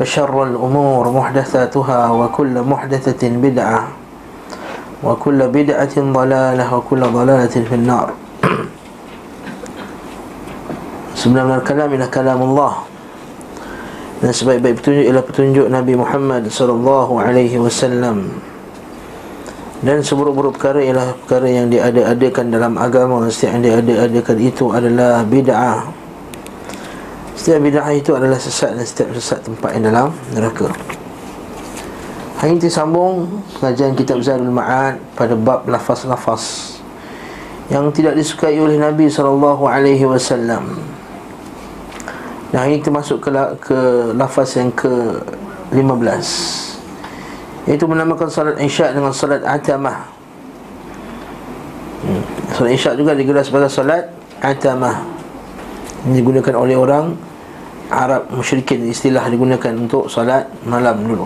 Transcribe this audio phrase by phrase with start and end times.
[0.00, 3.80] وشر الأمور محدثاتها وكل محدثة بدعة
[5.04, 8.08] وكل بدعة ضلالة وكل ضلالة في النار
[11.14, 12.84] Sebenarnya kalam ialah kalam Allah
[14.18, 18.28] Dan sebaik-baik petunjuk ialah petunjuk Nabi Muhammad sallallahu alaihi wasallam.
[19.80, 25.97] Dan seburuk-buruk perkara ialah perkara yang diada-adakan dalam agama Setiap yang diada-adakan itu adalah bid'ah
[27.39, 30.67] Setiap bid'ah itu adalah sesat dan setiap sesat tempat yang dalam neraka.
[32.43, 36.75] Hari ini sambung pengajian kitab Zadul Ma'ad pada bab lafaz-lafaz
[37.71, 40.83] yang tidak disukai oleh Nabi alaihi wasallam.
[42.51, 43.31] Nah, ini kita masuk ke,
[43.63, 43.79] ke
[44.19, 46.27] lafaz yang ke-15
[47.71, 50.11] Iaitu menamakan salat isyak dengan salat atamah
[52.03, 52.23] hmm.
[52.57, 54.09] Salat isyak juga digelar sebagai salat
[54.41, 55.05] atamah
[56.09, 57.28] Ini digunakan oleh orang
[57.89, 61.25] Arab musyrikin istilah digunakan untuk solat malam dulu.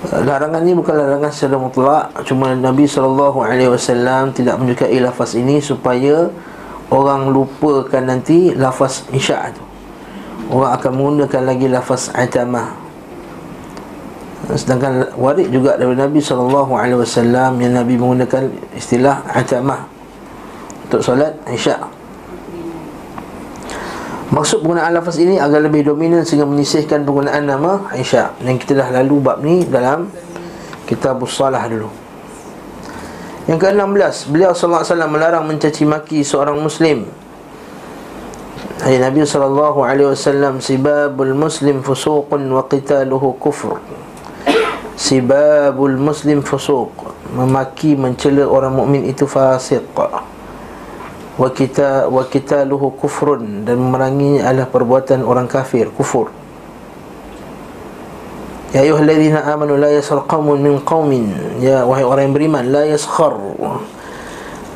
[0.00, 6.24] Larangan ini bukan larangan secara mutlak Cuma Nabi SAW tidak menyukai lafaz ini Supaya
[6.88, 9.62] orang lupakan nanti lafaz isyak itu
[10.48, 12.74] Orang akan menggunakan lagi lafaz atamah.
[14.56, 16.64] Sedangkan warid juga dari Nabi SAW
[17.60, 18.42] Yang Nabi menggunakan
[18.72, 19.84] istilah atamah
[20.88, 21.99] Untuk solat isyak
[24.30, 28.38] Maksud penggunaan lafaz ini agar lebih dominan sehingga menyisihkan penggunaan nama Aisyah.
[28.46, 30.06] Yang kita dah lalu bab ni dalam
[30.86, 31.90] kitab salah dulu.
[33.50, 37.10] Yang ke-16, beliau wasallam melarang mencaci maki seorang muslim.
[38.86, 43.82] Hai Nabi sallallahu alaihi wasallam sibabul muslim fusuqun wa qitaluhu kufur.
[44.94, 46.94] Sibabul muslim fusuq,
[47.34, 49.82] memaki mencela orang mukmin itu fasik
[51.40, 56.28] wa kita wa qitaluhu kufrun dan memerangi adalah perbuatan orang kafir kufur.
[58.76, 61.32] Ya ayyuhalladzina amanu la yaskhar qaumun min qaumin.
[61.64, 63.40] Ya wahai orang yang beriman la yaskhar.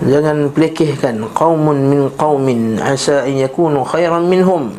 [0.09, 4.73] Jangan pelekehkan qaumun min qaumin asa an yakunu khairan minhum.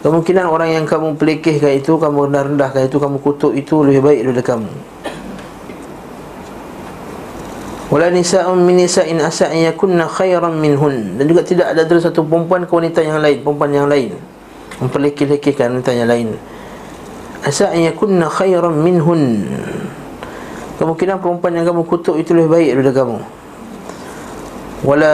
[0.00, 4.56] Kemungkinan orang yang kamu pelekehkan itu kamu rendah-rendahkan itu kamu kutuk itu lebih baik daripada
[4.56, 4.70] kamu
[7.88, 12.20] Wala nisa'un min nisa'in asa an yakunna khairan minhun dan juga tidak ada terus satu
[12.20, 14.12] perempuan ke wanita yang lain, perempuan yang lain
[14.78, 16.28] memperlekeh-lekehkan wanita yang lain.
[17.40, 19.48] Asa an yakunna khairan minhun.
[20.76, 23.18] Kemungkinan perempuan yang kamu kutuk itu lebih baik daripada kamu.
[24.86, 25.12] Wala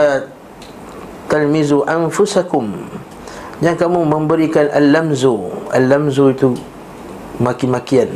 [1.31, 2.69] talmizu anfusakum.
[3.63, 5.47] Yang kamu memberikan al-lamzu.
[5.73, 6.47] Al-lamzu itu
[7.39, 8.13] maki-makian.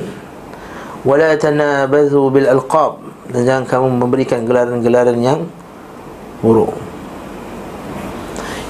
[1.07, 5.45] Wala tanabazu bil alqab dan jangan kamu memberikan gelaran-gelaran yang
[6.41, 6.73] buruk.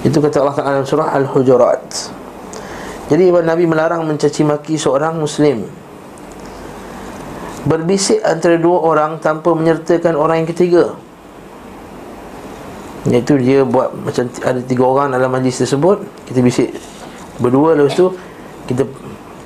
[0.04, 1.84] Itu kata Allah Ta'ala dalam surah Al-Hujurat.
[3.10, 5.64] Jadi Nabi melarang mencaci maki seorang Muslim.
[7.68, 10.96] Berbisik antara dua orang tanpa menyertakan orang yang ketiga.
[13.08, 16.04] Iaitu dia buat macam ada tiga orang dalam majlis tersebut.
[16.28, 16.76] Kita bisik
[17.40, 18.12] berdua lepas tu
[18.68, 18.84] Kita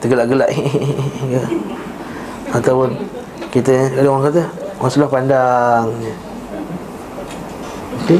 [0.01, 0.49] tergelak-gelak.
[2.57, 2.97] Ataupun
[3.49, 5.95] kita ada orang kata Sebelah pandang.
[8.03, 8.19] Okey.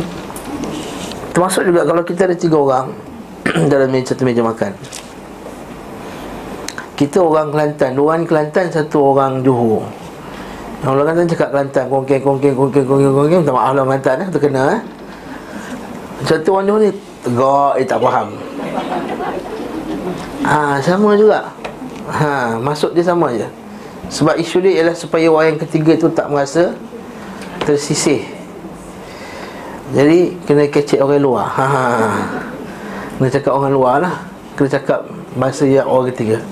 [1.35, 2.87] Termasuk juga kalau kita ada tiga orang
[3.71, 4.71] Dalam meja, satu meja makan.
[6.95, 9.83] Kita orang Kelantan Dua orang Kelantan, satu orang Johor.
[10.79, 13.39] Yang orang Kelantan cakap Kelantan Kongkeng, kongkeng, kongkeng, kongkeng, kongkeng.
[13.43, 14.81] Minta maaf lah Kelantan eh, terkena eh.
[16.23, 16.89] Satu orang ni
[17.23, 18.27] Tegak dia tak faham.
[20.43, 21.51] Ha, sama juga.
[22.07, 23.62] Ha, Masuk dia sama je
[24.13, 26.77] Sebab isu dia ialah supaya orang yang ketiga tu tak merasa
[27.63, 28.27] Tersisih.
[29.95, 31.47] Jadi kena kecek orang luar.
[31.47, 31.83] Ha, ha.
[33.15, 34.15] Kena cakap orang luar lah.
[34.59, 35.07] Kena cakap
[35.39, 36.43] bahasa yang orang ketiga.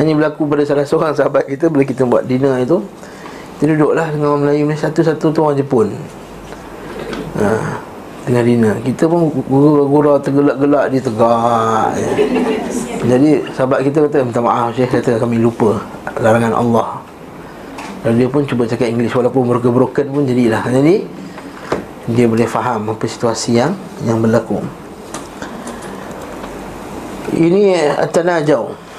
[0.00, 1.68] Ini berlaku pada salah seorang sahabat kita.
[1.68, 2.80] Bila kita buat dinner itu
[3.60, 5.92] Kita duduklah dengan orang Melayu ni Satu-satu tu orang Jepun.
[7.36, 7.91] Ha
[8.26, 8.72] dengan Rina.
[8.82, 12.10] Kita pun gurau-gurau tergelak-gelak Dia tegak ya.
[13.02, 15.82] Jadi sahabat kita kata Minta maaf Syekh kata kami lupa
[16.22, 16.88] Larangan Allah.
[18.02, 20.62] Dan dia pun cuba cakap English Walaupun broken-broken pun jadilah.
[20.70, 21.06] Jadi
[22.14, 23.74] Dia boleh faham Apa situasi yang
[24.06, 24.58] Yang berlaku.
[27.32, 28.91] Ini Tanah jauh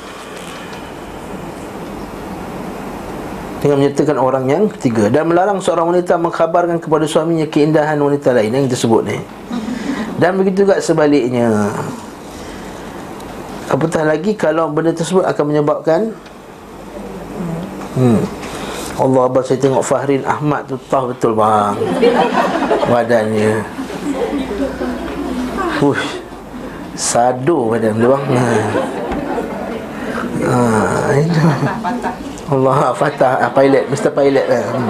[3.64, 8.52] dengan menyertakan orang yang ketiga dan melarang seorang wanita mengkhabarkan kepada suaminya keindahan wanita lain
[8.52, 9.18] yang disebut ni.
[10.20, 11.72] Dan begitu juga sebaliknya.
[13.72, 16.12] Apatah lagi kalau benda tersebut akan menyebabkan
[17.96, 18.22] hmm.
[19.00, 21.74] Allah abang saya tengok Fahrin Ahmad tu tahu betul bang
[22.86, 23.66] Badannya
[25.82, 26.22] Ush
[26.94, 28.26] Sado badan dia bang
[30.44, 30.60] Ha,
[31.16, 31.40] itu.
[32.52, 34.64] Allah Fatah ah, pilot Mr pilot lah.
[34.68, 34.90] Hmm.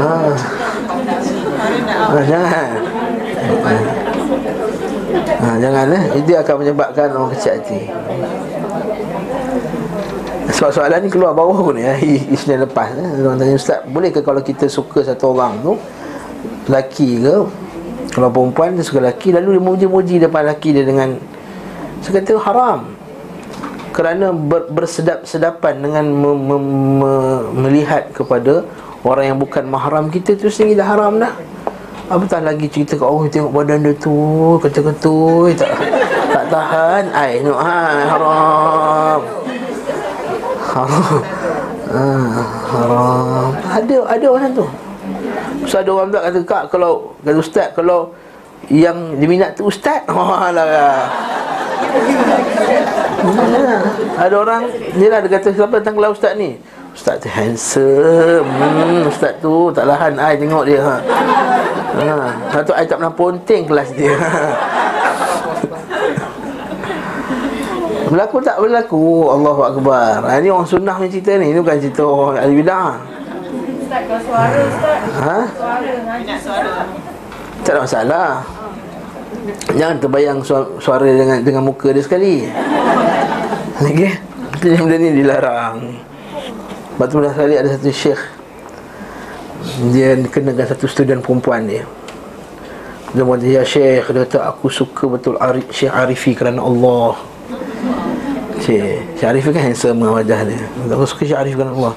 [0.00, 0.32] Ah.
[2.08, 2.24] ah.
[2.24, 2.68] jangan.
[5.42, 6.04] Ah, jangan eh.
[6.22, 7.80] Itu akan menyebabkan orang kecil hati.
[10.52, 11.96] Soalan-soalan ni keluar bawah pun ya.
[12.00, 13.08] Isu yang lepas eh.
[13.20, 15.76] Orang tanya Ustaz, boleh ke kalau kita suka satu orang tu
[16.72, 17.36] laki ke?
[18.12, 21.16] Kalau perempuan dia suka laki lalu dia muji-muji depan laki dia dengan
[22.04, 22.91] saya kata haram
[23.92, 26.56] kerana ber, bersedap-sedapan dengan me, me,
[26.98, 27.12] me,
[27.52, 28.64] melihat kepada
[29.04, 31.32] orang yang bukan mahram kita tu sendiri dah haram dah.
[32.08, 34.12] Apatah lagi cerita kat orang tengok badan dia tu
[34.64, 35.70] ketul-ketul tak
[36.32, 37.04] tak tahan.
[37.12, 37.78] Ai no ha,
[38.10, 39.20] haram.
[40.72, 41.20] Haram.
[41.92, 42.04] Ha,
[42.72, 43.48] haram.
[43.76, 44.66] Ada ada orang tu.
[45.68, 48.12] So ada orang pula kata kak kalau kata ustaz kalau
[48.72, 50.04] yang diminat tu ustaz.
[50.12, 51.08] Oh alah.
[54.18, 54.62] Ada orang
[54.98, 56.58] Ni lah dia kata Siapa datang kelas ustaz ni?
[56.92, 58.44] Ustaz tu handsome.
[58.44, 60.12] Hmm, Ustaz tu tak lahan.
[60.20, 61.00] I tengok dia ha.
[61.00, 62.36] ha.
[62.52, 64.12] Satu I tak pernah ponteng kelas dia.
[68.12, 69.24] Berlaku tak berlaku?
[69.32, 70.20] Allahu Akbar.
[70.20, 71.56] Ha, Ini orang sunnah ni cerita ni.
[71.56, 72.92] Ini bukan cerita orang ahli bidah.
[73.80, 75.00] Ustaz kalau suara Ustaz.
[75.16, 75.48] Ha?
[76.44, 76.84] Suara.
[77.64, 78.44] Tak ada masalah
[79.74, 80.38] Jangan terbayang
[80.78, 82.46] suara dengan dengan muka dia sekali.
[83.82, 84.12] Okey.
[84.62, 85.76] Jadi benda ni dilarang.
[86.94, 88.22] Batu dah sekali ada satu syekh
[89.90, 91.82] dia kena dengan satu student perempuan dia.
[93.12, 97.20] Dia kata, ya syekh, dia kata, aku suka betul Arif, Syekh Arifi kerana Allah.
[98.62, 100.64] Syekh, Syekh Arifi kan handsome wajah dia.
[100.88, 101.94] Aku suka Syekh Arifi kerana Allah.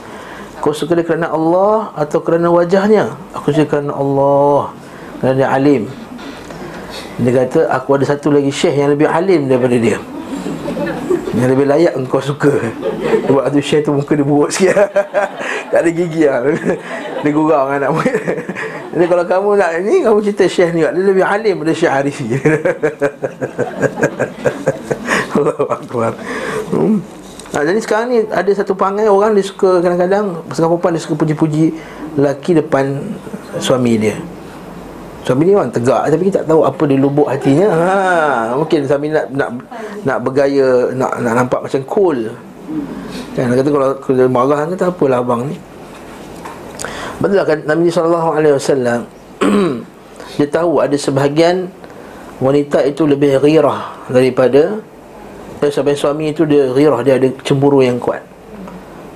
[0.59, 3.13] Kau suka dia kerana Allah atau kerana wajahnya?
[3.37, 4.73] Aku suka kerana Allah.
[5.21, 5.85] Kerana dia alim.
[7.15, 9.95] Dia kata aku ada satu lagi syekh yang lebih alim daripada dia.
[11.35, 12.51] Yang lebih layak engkau suka.
[13.27, 14.75] Sebab tu syekh tu muka dia buruk sikit.
[15.65, 16.45] Tak ada gigi lah.
[17.25, 18.15] Dia gurau dengan anak murid.
[18.95, 22.27] Jadi kalau kamu nak ni Kamu cerita syekh ni Dia lebih alim daripada syekh Arifi
[25.35, 26.15] Allah Akbar.
[26.71, 27.03] Hmm.
[27.51, 31.15] Nah, jadi sekarang ni ada satu pangai orang dia suka kadang-kadang Pasal perempuan dia suka
[31.19, 31.75] puji-puji
[32.15, 33.03] Lelaki depan
[33.59, 34.15] suami dia
[35.25, 37.67] Suami ni orang tegak Tapi kita tak tahu apa di lubuk hatinya.
[37.73, 37.93] Ha,
[38.53, 39.49] Mungkin suami nak nak
[40.05, 42.29] nak bergaya Nak nak nampak macam cool.
[43.33, 45.57] Kan kata kalau dia marah kata apalah abang ni?
[47.17, 47.59] Betul kan?
[47.65, 48.37] Nabi SAW
[50.37, 51.71] Dia tahu ada sebahagian
[52.43, 54.77] Wanita itu lebih ghirah Daripada
[55.65, 58.21] Sampai suami itu dia ghirah Dia ada cemburu yang kuat.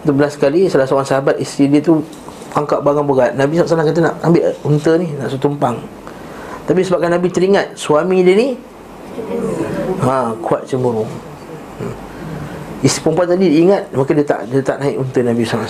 [0.01, 2.01] Itu belas sekali Salah seorang sahabat Isteri dia tu
[2.57, 3.31] Angkat barang berat.
[3.37, 5.77] Nabi SAW kata nak ambil unta ni Nak sutumpang
[6.69, 8.53] tapi sebabkan Nabi teringat Suami dia ni
[10.05, 11.01] ha, Kuat cemburu.
[11.01, 11.93] Hmm.
[12.85, 15.65] Isteri perempuan tadi ingat Maka dia tak dia tak naik unta Nabi SAW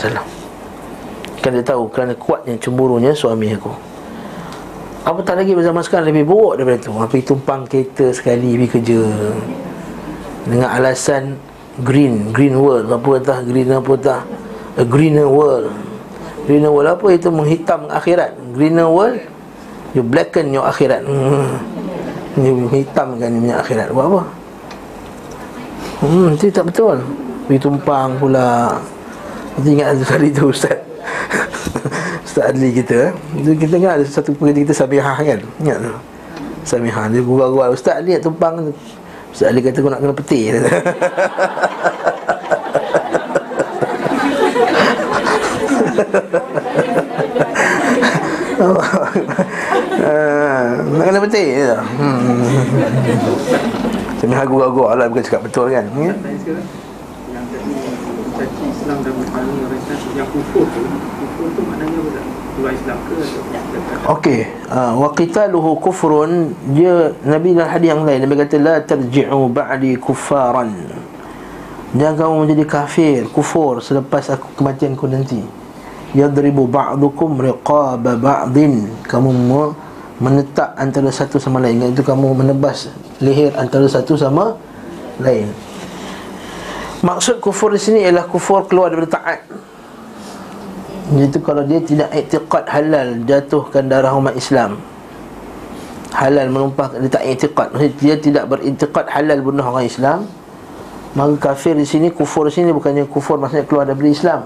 [1.39, 3.71] Kan dia tahu Kerana kuatnya cemburunya suami aku.
[5.07, 9.01] Apa tak lagi bersama sekarang Lebih buruk daripada tu Pergi tumpang kereta sekali Pergi kerja.
[10.51, 11.39] Dengan alasan
[11.79, 12.91] Green Green world.
[12.91, 14.21] Apa entah Green apa entah
[14.75, 15.88] A greener world
[16.45, 17.05] Greener world apa?
[17.11, 18.37] Itu menghitam akhirat.
[18.55, 19.19] Greener world
[19.97, 21.01] You blacken your akhirat.
[21.01, 21.57] Hmm.
[22.37, 23.89] You hitamkan your akhirat.
[23.89, 24.21] Buat apa?
[26.05, 27.01] Hmm, itu tak betul.
[27.49, 28.77] Pergi tumpang pula.
[29.57, 30.77] Kita ingat satu kali tu Ustaz.
[32.29, 35.39] Ustaz Adli kita Itu kita ingat ada satu pekerja kita Sabihah kan?
[35.59, 35.93] Ingat tu?
[36.61, 38.69] Samiha Dia gurau-gurau Ustaz Ali nak tumpang
[39.33, 40.39] Ustaz Ali kata aku nak kena peti
[50.89, 51.79] Nak kena peti ya.
[51.79, 52.43] hmm.
[54.19, 56.11] Samiha gurau-gurau lah Bukan cakap betul kan ya?
[58.89, 59.13] Islam dan
[60.17, 60.81] yang kufur tu
[61.21, 61.99] kufur tu maknanya
[62.73, 63.13] Islam ke
[64.09, 65.13] Okey, uh, wa
[65.79, 70.73] kufrun dia Nabi dalam hadis yang lain Nabi kata la tarji'u ba'di kuffaran.
[71.95, 75.58] Jangan kamu menjadi kafir, kufur selepas aku kematianku nanti.
[76.17, 78.89] Yadribu ba'dukum riqaba ba'din.
[79.05, 79.29] Kamu
[80.19, 81.93] menetak antara satu sama lain.
[81.93, 82.89] Itu kamu menebas
[83.21, 84.57] leher antara satu sama
[85.21, 85.53] lain.
[86.99, 89.39] Maksud kufur di sini ialah kufur keluar daripada taat.
[91.15, 94.77] Itu kalau dia tidak i'tiqad halal jatuhkan darah umat Islam.
[96.11, 97.69] Halal menumpah dia tak i'tiqad.
[98.01, 100.27] Dia tidak beriktikad halal bunuh orang Islam.
[101.15, 104.41] Maka kafir di sini kufur di sini bukannya kufur maksudnya keluar daripada Islam.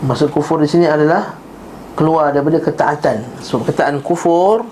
[0.00, 1.36] Maksud kufur di sini adalah
[1.92, 3.44] keluar daripada ketaatan.
[3.44, 4.64] Sebab ketaatan kufur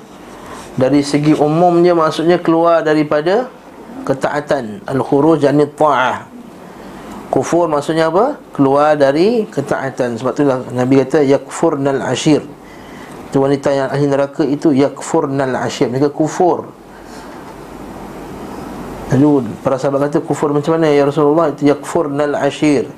[0.80, 3.52] dari segi umumnya maksudnya keluar daripada
[4.08, 4.88] ketaatan.
[4.88, 6.38] Al-khuruj anit ta'ah
[7.28, 8.40] kufur maksudnya apa?
[8.56, 10.16] Keluar dari ketaatan.
[10.16, 12.42] Sebab itulah nabi kata yakfurnal ashir
[13.28, 16.72] tu wanita yang ahli neraka itu yakfurnal ashir mereka kufur.
[19.12, 21.52] Lalu para sahabat kata kufur macam mana ya Rasulullah?
[21.52, 22.88] Itu yakfurnal ashir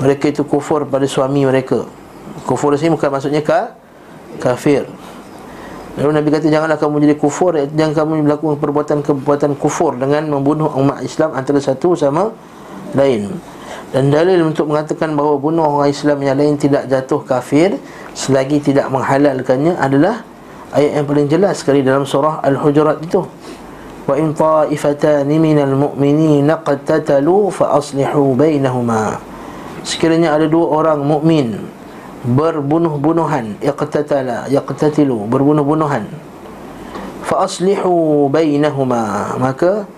[0.00, 1.84] mereka itu kufur pada suami mereka.
[2.48, 3.76] Kufur sini bukan maksudnya ka
[4.40, 4.88] kafir.
[5.98, 11.02] Lalu Nabi kata janganlah kamu jadi kufur Jangan kamu melakukan perbuatan-perbuatan kufur Dengan membunuh umat
[11.02, 12.30] Islam antara satu sama
[12.94, 13.26] lain.
[13.90, 17.74] Dan dalil untuk mengatakan bahawa bunuh orang Islam yang lain tidak jatuh kafir
[18.14, 20.22] Selagi tidak menghalalkannya adalah
[20.70, 23.26] Ayat yang paling jelas sekali dalam surah Al-Hujurat itu.
[24.06, 29.29] Wa in ta'ifatani minal mu'minin qatatalu fa aslihu bainahuma
[29.82, 31.56] Sekiranya ada dua orang mukmin
[32.20, 36.04] berbunuh-bunuhan iqtatala yaqtatilu berbunuh-bunuhan
[37.24, 39.88] fa aslihu bainahuma maka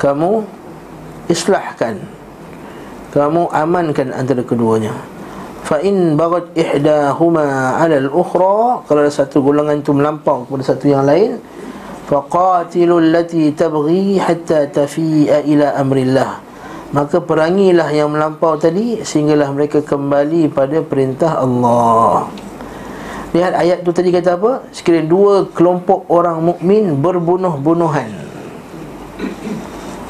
[0.00, 0.48] kamu
[1.28, 2.00] islahkan
[3.14, 4.90] kamu amankan antara keduanya.
[5.64, 11.40] Fa in baghat ihdahuma 'ala al-ukhra kalau satu golongan itu melampau kepada satu yang lain
[12.04, 16.43] faqatilul lati tabghi hatta tafi'a ila amrillah
[16.94, 22.30] Maka perangilah yang melampau tadi Sehinggalah mereka kembali pada perintah Allah
[23.34, 24.62] Lihat ayat tu tadi kata apa?
[24.70, 28.14] Sekiranya dua kelompok orang mukmin berbunuh-bunuhan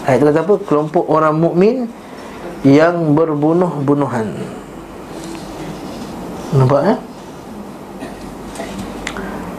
[0.04, 0.54] Ayat tu kata apa?
[0.68, 1.88] Kelompok orang mukmin
[2.68, 4.28] yang berbunuh-bunuhan
[6.52, 6.98] Nampak eh?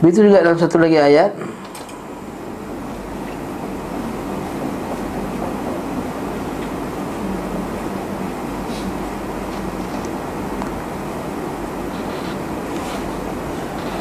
[0.06, 1.34] Begitu juga dalam satu lagi ayat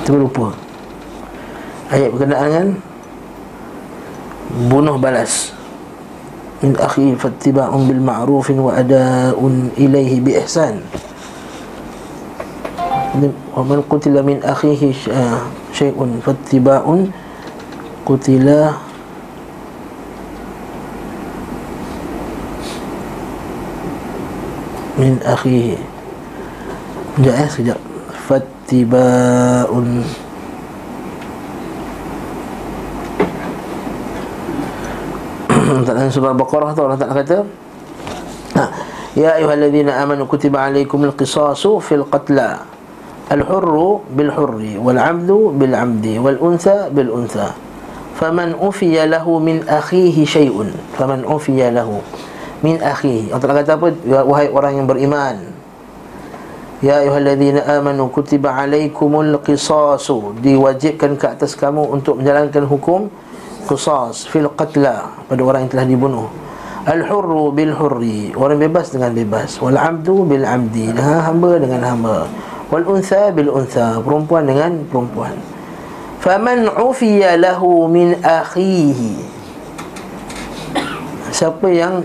[0.05, 0.53] terlupa
[1.89, 2.69] ayat berkenaan dengan
[4.69, 5.57] bunuh balas.
[6.65, 10.81] Min akhi fattiba'un bil ma'ruf wa ada'un ilaihi bi ihsan.
[13.53, 15.13] Wa man qutila min akhihi
[15.73, 17.13] syai'un fattiba'un
[18.09, 18.81] qutila
[24.97, 25.77] min akhihi.
[27.15, 27.79] Sekejap eh sekejap
[28.65, 30.01] ittiba'un
[35.85, 37.39] dalam surah Baqarah tu Allah Taala kata.
[39.15, 42.67] Ya ayyuhalladzina amanu kutiba alaikumul qisasu fil qatla
[43.31, 47.55] al-hurru bil hurri wal 'abdu bil 'abdi wal untha bil untha
[48.19, 52.03] faman ufiya lahu min akhihi shay'un faman ufiya lahu
[52.67, 53.89] min akhihi Allah Taala kata apa
[54.27, 55.54] wahai orang yang beriman
[56.85, 60.37] Ya ayuhalladzina amanu kutiba alaikumul qisasu.
[60.45, 63.09] Diwajibkan ke atas kamu untuk menjalankan hukum
[63.65, 66.29] Qisas fil qatla Pada orang yang telah dibunuh.
[66.85, 69.57] Al-hurru bil hurri Orang bebas dengan bebas.
[69.65, 72.29] Wal-abdu bil abdi ha, Hamba dengan hamba.
[72.69, 75.41] Wal-untha bil untha Perempuan dengan perempuan.
[76.21, 79.25] Faman ufiya lahu min akhihi.
[81.33, 82.05] Siapa yang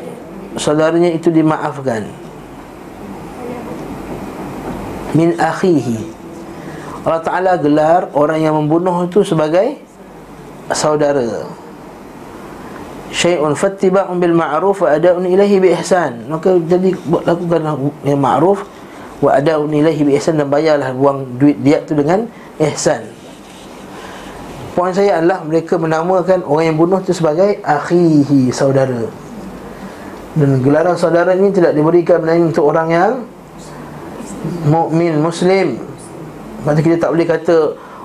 [0.56, 2.19] saudaranya itu dimaafkan
[5.14, 5.98] min akhihi.
[7.06, 9.80] Allah Ta'ala gelar orang yang membunuh itu sebagai
[10.76, 11.48] saudara.
[13.10, 16.30] Syai'un fattiba'un bil ma'ruf wa ada'un ilahi bi ihsan.
[16.30, 17.62] Maka jadi lakukan
[18.06, 18.68] yang ma'ruf
[19.24, 22.30] wa ada'un ilahi bi ihsan dan bayarlah buang duit dia tu dengan
[22.62, 23.10] ihsan.
[24.78, 29.10] Poin saya adalah mereka menamakan orang yang bunuh itu sebagai akhihi saudara.
[30.38, 33.14] Dan gelaran saudara ini tidak diberikan untuk orang yang
[34.68, 35.80] mukmin muslim.
[36.64, 37.58] Maksudnya kita tak boleh kata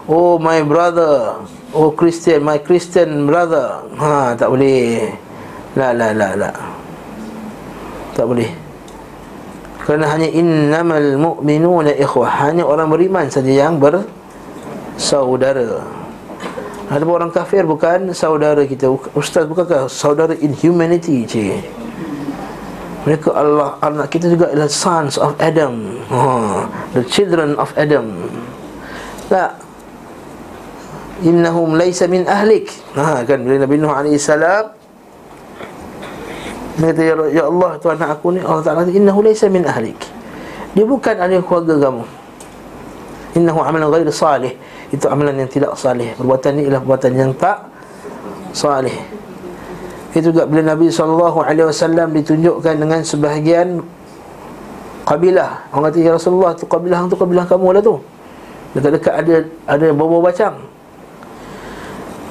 [0.06, 1.42] oh my brother,
[1.74, 3.82] oh Christian, my Christian brother.
[3.98, 5.10] Ha, tak boleh.
[5.74, 6.50] La la la la.
[8.14, 8.50] Tak boleh.
[9.84, 12.46] Kerana hanya innamal mu'minuna ikhwah.
[12.46, 15.82] Hanya orang beriman saja yang bersaudara.
[16.84, 21.64] Ada orang kafir bukan saudara kita Ustaz bukankah saudara in humanity cik
[23.08, 28.28] Mereka Allah anak kita juga adalah sons of Adam ha, The children of Adam.
[29.30, 29.64] Tak
[31.24, 32.68] Innahum laysa min ahlik.
[32.98, 34.26] Ha, kan bila Nabi Nuh AS
[36.74, 39.94] Dia kata ya, ya Allah tu anak aku ni Allah Ta'ala Innahu laysa min ahlik.
[40.74, 42.04] Dia bukan ahli keluarga kamu.
[43.38, 44.52] Innahu amalan ghairi salih.
[44.90, 46.10] Itu amalan yang tidak salih.
[46.18, 47.62] Perbuatan ini ialah perbuatan yang tak
[48.50, 48.94] salih.
[50.14, 53.82] Itu juga bila Nabi SAW ditunjukkan dengan sebahagian
[55.04, 57.96] kabilah orang kata ya Rasulullah tu kabilah tu kabilah kamu lah tu.
[58.74, 59.34] Dekat-dekat ada
[59.68, 60.58] ada bau-bau bacang.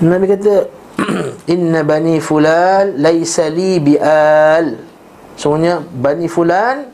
[0.04, 0.68] Nabi kata
[1.54, 4.76] inna bani fulan laisa li bi'al.
[5.40, 6.90] Semuanya bani fulan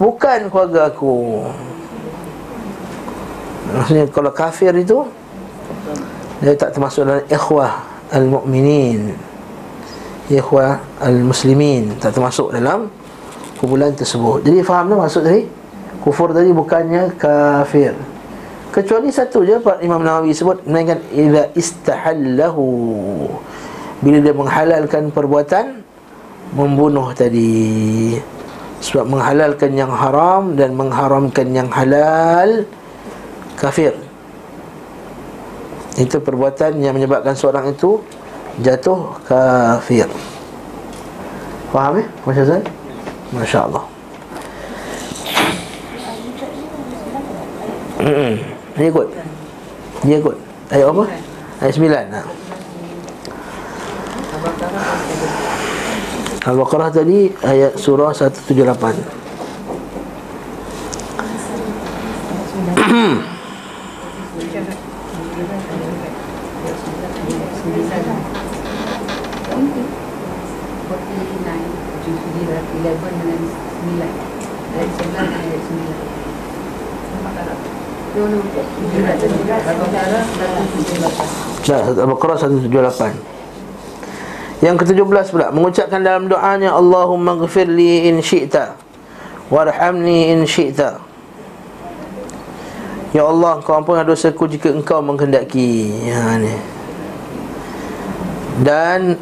[0.00, 1.46] bukan keluarga aku.
[3.72, 5.06] Maksudnya kalau kafir itu
[6.42, 9.14] Dia tak termasuk dalam ikhwah Al-mu'minin.
[10.28, 11.96] Ikhwah al-muslimin.
[11.96, 12.90] Tak termasuk dalam
[13.62, 14.42] Kumpulan tersebut.
[14.42, 15.46] Jadi faham tak maksud tadi?
[16.02, 17.94] Kufur tadi bukannya kafir.
[18.74, 22.66] Kecuali satu je Pak Imam Nawawi sebut Menaikkan Ila istahallahu.
[24.02, 25.78] Bila dia menghalalkan perbuatan
[26.58, 28.18] Membunuh tadi.
[28.82, 32.66] Sebab menghalalkan yang haram Dan mengharamkan yang halal
[33.54, 33.94] kafir.
[35.94, 38.02] Itu perbuatan yang menyebabkan seorang itu
[38.58, 40.10] jatuh kafir.
[41.70, 42.81] Faham ya Masya Allah
[43.32, 43.84] Masya Allah.
[48.02, 48.34] Hmm,
[48.76, 49.08] ini ikut.
[50.04, 50.36] Dia ikut.
[50.68, 51.04] Ayat apa?
[51.64, 52.24] Ayat 9 nah.
[56.42, 59.22] Al-Baqarah tadi Ayat surah 178
[72.02, 72.18] Hmm
[82.02, 88.74] Al-Baqarah 178 Yang ke-17 pula Mengucapkan dalam doanya Allahumma gfirli in syi'ta
[89.48, 91.12] Warhamni in syi'ta
[93.12, 96.56] Ya Allah, kau ampunkan dosaku jika engkau menghendaki ha, ni.
[98.64, 99.20] Dan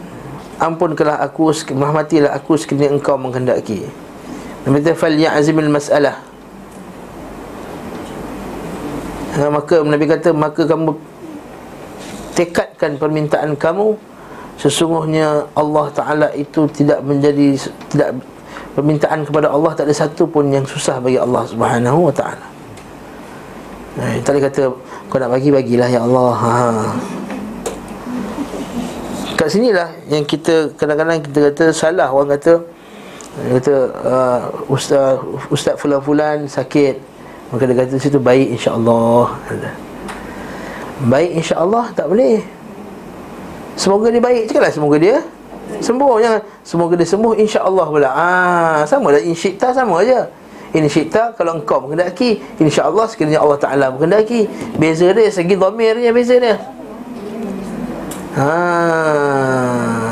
[0.61, 3.89] ampunkanlah aku, rahmatilah aku sekiranya engkau menghendaki
[4.69, 6.21] Nabi kata, fal ya'zimil mas'alah
[9.41, 10.93] ha, Maka Nabi kata, maka kamu
[12.37, 13.97] tekadkan permintaan kamu
[14.61, 17.57] Sesungguhnya Allah Ta'ala itu tidak menjadi
[17.89, 18.21] tidak
[18.77, 22.61] Permintaan kepada Allah tak ada satu pun yang susah bagi Allah Subhanahu Wa Ta'ala
[23.99, 24.71] Eh, tadi kata
[25.11, 26.33] kau nak bagi bagilah ya Allah.
[26.39, 26.51] Ha.
[29.41, 32.61] Kat sinilah yang kita kadang-kadang kita kata salah orang kata
[33.57, 33.75] kata
[34.05, 35.17] uh, ustaz
[35.49, 37.01] ustaz fulan-fulan sakit
[37.49, 39.33] maka dia kata situ baik insya-Allah.
[41.09, 42.45] Baik insya-Allah tak boleh.
[43.81, 45.25] Semoga dia baik cakaplah semoga dia
[45.81, 48.11] sembuh jangan semoga dia sembuh insya-Allah pula.
[48.13, 50.29] Ah sama dah insyita sama aja.
[50.77, 54.47] In syi'ta kalau engkau menghendaki InsyaAllah sekiranya Allah Ta'ala menghendaki
[54.79, 56.63] Beza dia segi domirnya beza dia
[58.31, 60.11] Haa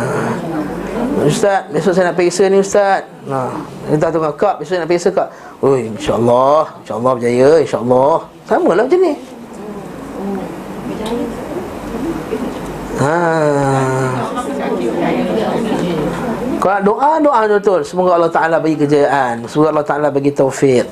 [1.29, 3.05] Ustaz, besok saya nak periksa ni Ustaz.
[3.29, 3.53] Nah,
[3.91, 5.29] kita tengok kak, besok saya nak periksa kak
[5.61, 8.19] Oh, insyaAllah, insyaAllah berjaya, insyaAllah.
[8.47, 9.15] Sama lah macam ni.
[12.99, 14.29] Haa
[16.59, 17.81] kalau doa, doa betul.
[17.87, 19.47] Semoga Allah Ta'ala bagi kejayaan.
[19.47, 20.91] Semoga Allah Ta'ala bagi taufik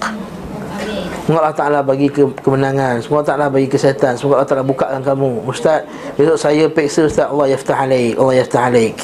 [1.27, 3.03] Semoga Allah Ta'ala bagi ke kemenangan.
[3.03, 4.15] Semoga Allah Ta'ala bagi kesihatan.
[4.15, 5.31] Semoga Allah Ta'ala bukakan kamu.
[5.51, 5.83] Ustaz,
[6.15, 8.15] besok saya peksa Ustaz Allah yaftah alaik.
[8.15, 8.97] Allah yaftah alaik.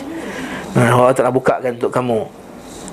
[0.78, 2.22] Allah Ta'ala bukakan untuk kamu.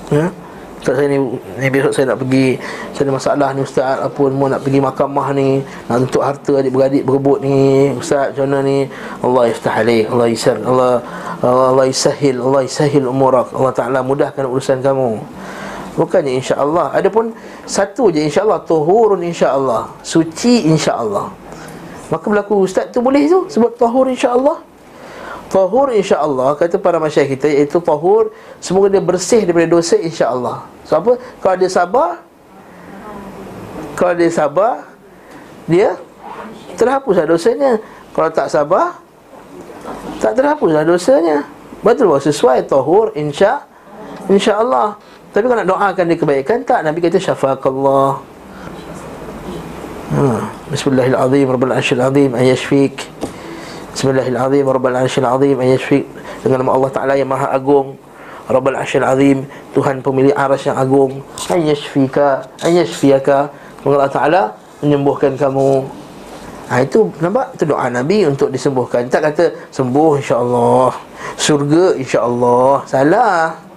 [0.10, 0.34] Ya
[0.80, 1.20] Ustaz saya ni,
[1.60, 2.56] ni besok saya nak pergi
[2.96, 5.60] Saya ada masalah ni Ustaz Apa semua nak pergi mahkamah ni
[5.92, 8.88] Nak untuk harta adik-beradik berebut ni Ustaz macam mana ni?
[9.20, 10.06] Allah yaftah alaik.
[10.08, 11.04] Allah yisar Allah
[11.44, 15.20] Allah yisahil Allah yisahil umurak Allah Ta'ala mudahkan urusan kamu
[16.00, 16.96] Bukannya insya-Allah.
[16.96, 17.36] Adapun
[17.68, 19.92] satu je insya-Allah tuhurun insya-Allah.
[20.00, 21.28] Suci insya-Allah.
[22.08, 24.64] Maka berlaku ustaz tu boleh tu sebab tahur insya-Allah.
[25.52, 28.32] Tahur insya-Allah kata para masyayikh kita iaitu tahur
[28.64, 30.64] semoga dia bersih daripada dosa insya-Allah.
[30.88, 31.20] So apa?
[31.44, 32.24] Kalau dia sabar
[34.00, 34.88] kalau dia sabar
[35.68, 36.00] dia
[36.80, 37.76] terhapuslah dosanya.
[38.16, 39.04] Kalau tak sabar
[40.24, 41.44] tak terhapuslah dosanya.
[41.84, 43.68] Betul bahawa sesuai tahur insya
[44.32, 45.09] insya-Allah.
[45.30, 48.18] Tapi kalau nak doakan dia kebaikan tak Nabi kata syafaqallah.
[50.10, 50.26] Ha.
[50.74, 51.54] Bismillahirrahmanirrahim.
[51.54, 53.06] Rabbul arsyil azim ayashfik.
[53.94, 54.66] Bismillahirrahmanirrahim.
[54.74, 56.06] Rabbul arsyil azim ayashfik.
[56.42, 57.94] Dengan nama Allah Taala yang Maha Agung.
[58.50, 59.46] Rabbul arsyil azim,
[59.78, 61.22] Tuhan pemilik arasy yang agung.
[61.54, 63.54] Ayashfika, ayashfiyaka.
[63.86, 64.42] Allah Taala
[64.82, 65.86] menyembuhkan kamu.
[66.74, 69.06] Ha, itu nampak itu doa Nabi untuk disembuhkan.
[69.06, 70.98] Tak kata sembuh insya-Allah.
[71.38, 72.82] Surga insya-Allah.
[72.90, 73.69] Salah.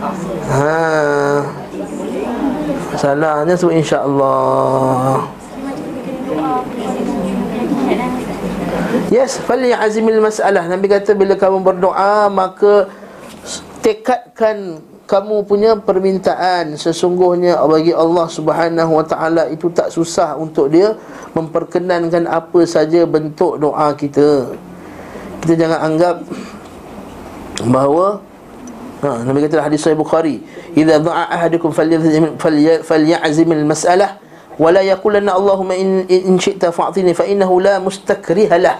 [0.00, 1.44] Ha.
[2.96, 5.28] Salahnya sebut insya-Allah.
[9.12, 10.64] Yes, fali azimil masalah.
[10.70, 12.88] Nabi kata bila kamu berdoa maka
[13.84, 20.94] tekadkan kamu punya permintaan sesungguhnya bagi Allah Subhanahu wa taala itu tak susah untuk dia
[21.34, 24.54] memperkenankan apa saja bentuk doa kita.
[25.42, 26.16] Kita jangan anggap
[27.66, 28.22] bahawa
[29.00, 30.44] Ha, Nabi kata hadis Sahih Bukhari,
[30.76, 34.20] "Idza du'a ahadukum falyazim al-mas'alah
[34.60, 38.76] wa la yaqulanna Allahumma in, in syi'ta fa'tini fa innahu la mustakriha lah."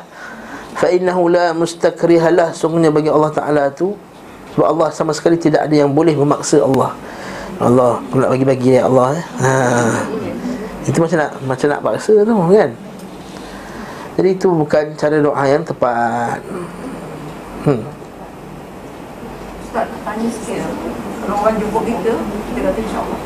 [0.76, 2.52] Fa innahu la mustakriha lah.
[2.52, 3.96] Sungguhnya bagi Allah Taala tu
[4.52, 6.92] sebab Allah sama sekali tidak ada yang boleh memaksa Allah.
[7.60, 9.24] Allah, nak bagi-bagi ya Allah eh.
[9.44, 9.50] Ha.
[10.88, 12.70] Itu macam nak macam nak paksa tu kan.
[14.16, 16.40] Jadi itu bukan cara doa yang tepat.
[17.68, 17.84] Hmm.
[19.60, 20.58] Ustaz tanya sikit.
[21.22, 23.18] Kalau orang jumpa kita Kita kata insyaAllah.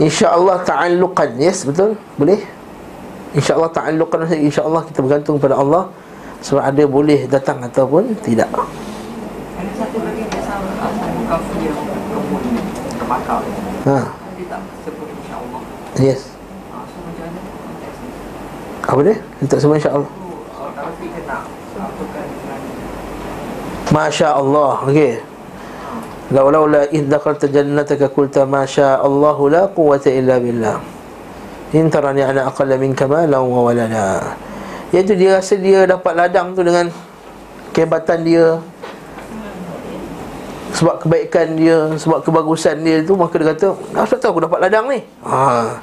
[0.00, 1.30] InsyaAllah ta'alluqan.
[1.36, 2.00] Yes betul?
[2.16, 2.40] Boleh?
[3.36, 4.24] InsyaAllah ta'alluqan.
[4.32, 5.92] InsyaAllah kita bergantung pada Allah
[6.40, 8.48] Sebab ada boleh datang ataupun tidak.
[8.48, 11.00] Ada satu lagi Biasa Bukan
[11.60, 11.72] dia
[12.96, 13.40] Kebakar.
[13.86, 13.98] Ha.
[14.40, 15.60] Dia tak sebut insyaAllah.
[16.00, 16.20] Yes.
[16.72, 16.76] Ha,
[18.88, 19.16] apa dia?
[19.20, 20.12] Dia tak sebut insyaAllah.
[23.86, 24.82] Masya Allah
[26.26, 30.82] Okay Laula id dakhalta jannataka qulta ma syaa Allah la quwwata illa billah.
[31.70, 34.34] In tarani ana aqalla minka malan wa walada.
[34.90, 36.90] Iaitu dia rasa dia dapat ladang tu dengan
[37.70, 38.58] kehebatan dia
[40.74, 44.90] sebab kebaikan dia, sebab kebagusan dia tu maka dia kata, "Asal tahu aku dapat ladang
[44.90, 45.78] ni?" Ha.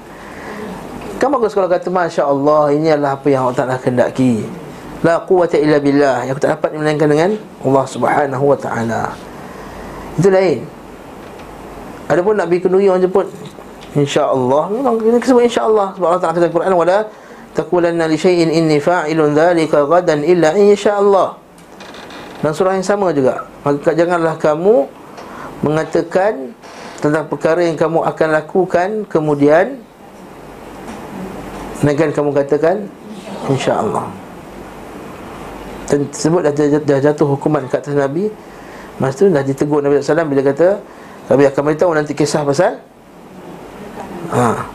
[1.23, 4.43] Kan bagus kalau kata Masya Allah Ini adalah apa yang Allah Ta'ala kendaki
[5.07, 9.32] La quwata illa billah Yang aku tak dapat melainkan dengan Allah Subhanahu wa ta'ala
[10.19, 10.59] itu lain.
[12.11, 13.27] Adapun nak pergi kenduri orang jemput
[13.93, 14.63] InsyaAllah.
[14.73, 15.87] Memang kena sebut insyaAllah.
[15.97, 16.97] Sebab Allah Ta'ala kata Al-Quran Wala
[17.53, 21.37] takulanna li syai'in inni fa'ilun dhalika gadan illa insyaAllah
[22.41, 23.45] Dan surah yang sama juga.
[23.61, 24.89] Maka janganlah kamu
[25.63, 26.51] Mengatakan
[26.99, 29.79] Tentang perkara yang kamu akan lakukan Kemudian
[31.83, 32.87] Melainkan kamu katakan
[33.51, 34.07] InsyaAllah.
[36.15, 38.31] Sebut dah, dah jatuh hukuman kat atas Nabi
[39.01, 40.77] Masa tu dah ditegur Nabi SAW bila kata
[41.31, 42.77] Nabi akan beritahu nanti kisah pasal
[44.29, 44.69] ha.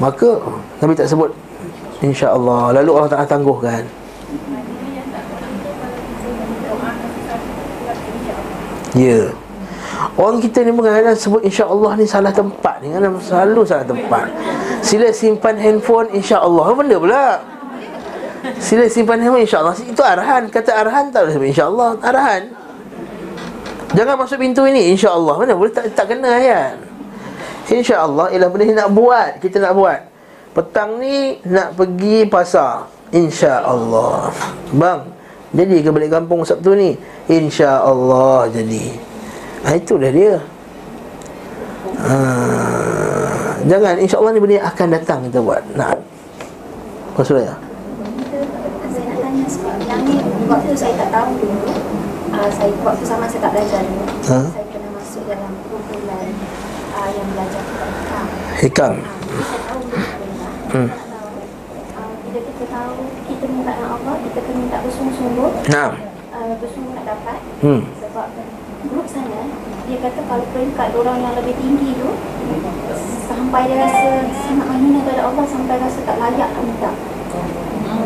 [0.00, 0.40] Maka
[0.82, 1.30] Nabi tak sebut
[2.00, 3.84] Insya Allah Lalu Allah tak tangguhkan
[8.96, 9.28] Ya yeah.
[10.20, 14.26] Orang kita ni kadang sebut insya Allah ni salah tempat ni kadang selalu salah tempat.
[14.80, 16.72] Sila simpan handphone insya Allah.
[16.72, 17.24] Benda pula?
[18.60, 19.76] Sila simpan handphone insya Allah.
[19.76, 20.48] Itu arahan.
[20.48, 21.90] Kata arahan tak boleh sebut insya Allah.
[22.00, 22.42] Arahan.
[23.90, 25.34] Jangan masuk pintu ini insya-Allah.
[25.34, 26.78] Mana boleh tak tak kena ayat.
[27.70, 30.00] Insya-Allah ialah benda nak buat, kita nak buat.
[30.50, 32.90] Petang ni nak pergi pasar.
[33.10, 34.30] Insya-Allah.
[34.74, 35.10] Bang,
[35.54, 36.94] jadi ke balik kampung Sabtu ni?
[37.30, 38.94] Insya-Allah jadi.
[39.66, 40.34] Ha dah dia.
[42.00, 42.14] Ha,
[43.66, 45.62] jangan insya-Allah ni benda akan datang kita buat.
[45.74, 45.98] Nak.
[47.18, 47.50] Maksudnya?
[47.50, 47.54] Ya?
[48.90, 51.99] Saya nak tanya sebab yang ni waktu saya tak tahu dulu
[52.34, 53.96] uh, saya waktu sama saya tak belajar ni
[54.30, 54.38] ha?
[54.54, 56.26] saya pernah masuk dalam kumpulan
[56.94, 58.26] uh, yang belajar tentang hikam
[58.60, 59.80] hikam uh, saya tahu
[60.74, 60.88] hmm.
[61.98, 62.94] uh, bila kita tahu
[63.26, 65.90] kita minta dengan Allah kita kena minta bersungguh-sungguh nah.
[66.34, 67.82] uh, bersungguh nak dapat hmm.
[67.98, 68.26] sebab
[68.90, 69.40] grup sana
[69.90, 72.10] dia kata kalau peringkat orang yang lebih tinggi tu
[73.26, 76.90] sampai dia rasa sangat menghina kepada Allah sampai rasa tak layak nak minta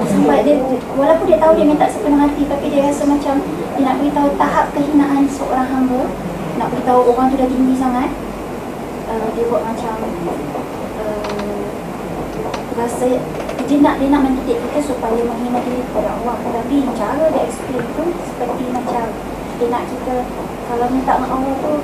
[0.03, 0.55] sampai dia
[0.97, 3.39] walaupun dia tahu dia minta sepenuh hati tapi dia rasa macam
[3.77, 6.03] dia nak beritahu tahap kehinaan seorang hamba.
[6.55, 8.11] Nak beritahu orang tu dah tinggi sangat.
[9.05, 9.95] Uh, dia buat macam
[10.99, 11.63] uh,
[12.81, 13.21] rasa
[13.65, 16.37] dia nak dia nak mendidik kita supaya menghina diri kepada Allah.
[16.41, 19.05] Tapi cara dia explain tu seperti macam
[19.55, 20.15] dia nak kita
[20.67, 21.75] kalau minta dengan Allah tu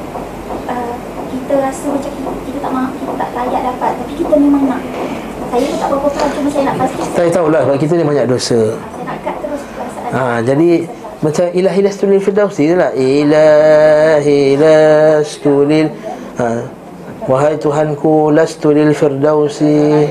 [0.66, 0.94] uh,
[1.30, 3.92] kita rasa macam kita, kita tak mahu kita tak layak dapat.
[4.00, 4.82] Tapi kita memang nak
[5.50, 8.60] saya pun tak berapa cuma saya nak pasti Saya tahulah sebab kita ni banyak dosa.
[8.70, 10.10] Saya nak kat terus perasaan.
[10.14, 10.68] Ha, Jadi
[11.20, 12.90] macam ilahi lastulil firdausi tu lah.
[12.94, 15.88] Ilahi lastulil
[16.38, 16.46] ha.
[17.26, 20.06] Wahai Tuhanku lastulil firdausi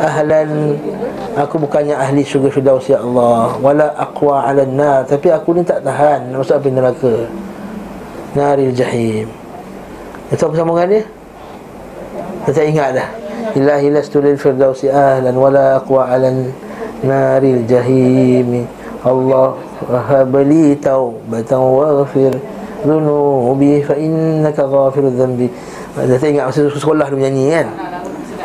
[0.00, 0.80] Ahlan.
[1.38, 3.54] Aku bukannya ahli syurga firdaus ya Allah.
[3.62, 7.14] Wala aqwa ala nar Tapi aku ni tak tahan Masuk api neraka.
[8.34, 9.30] Naril jahim.
[10.32, 11.02] Itu apa sambungan dia?
[12.48, 16.28] Saya tak ingat dah Ilahi lastu lil firdausi ahlan Wala aqwa ala
[17.00, 18.68] naril jahim.
[19.06, 19.56] Allah
[19.88, 22.34] Wahabali taubatan waghfir
[22.82, 25.50] Dhunubi fa innaka ghafirul dhanbi.
[25.98, 27.66] Dah tak ingat masa sekolah dia menyanyi kan?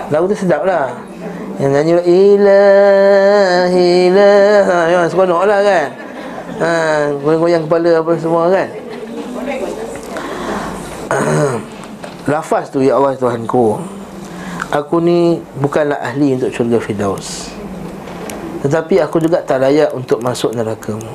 [0.10, 0.90] Lagu tu sedap lah.
[1.62, 5.88] Yang nyanyi ilahi ilaha Ya seronok lah kan?
[6.54, 6.70] Ha,
[7.22, 8.68] Goyang-goyang kepala apa semua kan?
[12.34, 13.78] Lafaz tu Ya Allah Tuhanku
[14.74, 17.54] Aku ni bukanlah ahli untuk syurga Firdaus
[18.66, 21.14] Tetapi aku juga tak layak untuk masuk nerakamu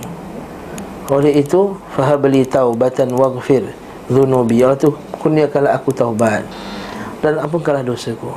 [1.11, 3.67] Oleh itu Fahabali taubatan waghfir
[4.07, 6.47] Zunubi Ya Allah tu Kurniakanlah aku taubat
[7.19, 8.31] Dan ampunkanlah dosaku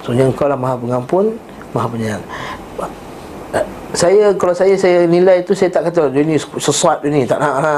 [0.00, 1.36] So yang kau lah maha pengampun
[1.76, 2.24] Maha penyayang
[3.96, 7.40] saya kalau saya saya nilai tu saya tak kata dia ni sesuat dia ni tak
[7.40, 7.76] nak ha.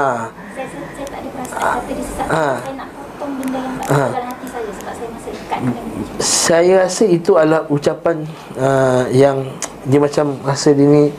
[0.51, 2.57] saya, saya, saya tak ada perasaan kata dia sesat Ah.
[2.59, 3.95] saya nak potong benda yang tak Ah.
[3.95, 6.03] ada dalam hati saya sebab saya masih dekat dengan dia
[6.49, 8.25] Saya rasa itu adalah ucapan
[8.57, 9.45] uh, yang
[9.85, 11.13] dia macam rasa dia ni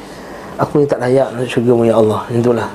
[0.59, 2.27] aku ni tak layak masuk syurga mu ya Allah.
[2.35, 2.67] Itulah.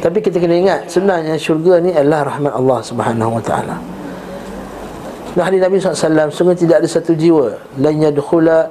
[0.00, 3.76] Tapi kita kena ingat sebenarnya syurga ni adalah rahmat Allah Subhanahu Wa Taala.
[5.36, 8.68] Nah hadis Nabi SAW Sungguh tidak ada satu jiwa Lan yadkhula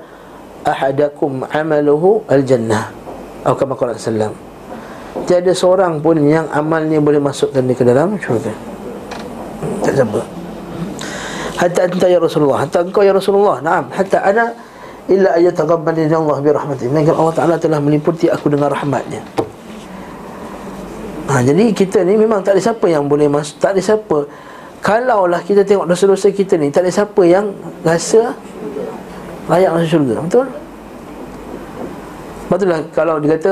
[0.61, 2.93] ahadakum amaluhu al-jannah
[3.41, 4.29] Atau kama qala sallam
[5.25, 8.53] Tiada seorang pun yang amalnya boleh masukkan dia ke dalam syurga
[9.81, 10.40] Tak siapa
[11.61, 12.65] Hatta anta ya Rasulullah.
[12.65, 13.61] Hatta engkau ya Rasulullah.
[13.61, 13.93] Naam.
[13.93, 14.49] Hatta ana
[15.09, 19.21] Illa ayat taghabbalini Allah birahmatih Melainkan Allah Ta'ala telah meliputi aku dengan rahmatnya.
[21.29, 24.25] Ha, Jadi kita ni memang tak ada siapa yang boleh masuk Tak ada siapa.
[24.81, 27.53] Kalaulah kita tengok dosa-dosa kita ni Tak ada siapa yang
[27.85, 28.33] rasa
[29.49, 30.15] Layak masuk syurga.
[30.21, 30.47] Betul?
[32.67, 33.51] Lah kalau dia kata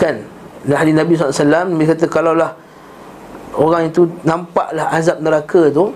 [0.00, 0.16] Kan
[0.64, 2.61] Dari hadis Nabi SAW Dia kata kalaulah
[3.52, 5.92] Orang itu nampaklah azab neraka tu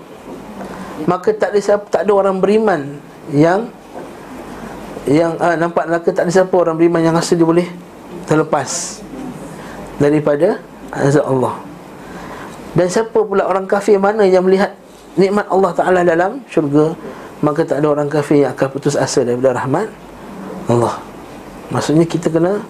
[1.09, 3.01] Maka tak ada siapa, tak ada orang beriman
[3.33, 3.73] Yang
[5.09, 7.67] Yang ah, nampak neraka tak ada siapa orang beriman Yang rasa dia boleh
[8.29, 9.01] terlepas
[9.97, 10.61] Daripada
[10.93, 11.57] azab Allah.
[12.77, 14.77] Dan siapa pula orang kafir mana yang melihat
[15.17, 16.93] nikmat Allah Ta'ala dalam syurga
[17.41, 19.89] Maka tak ada orang kafir yang akan putus asa daripada rahmat
[20.69, 21.01] Allah.
[21.73, 22.61] Maksudnya kita kena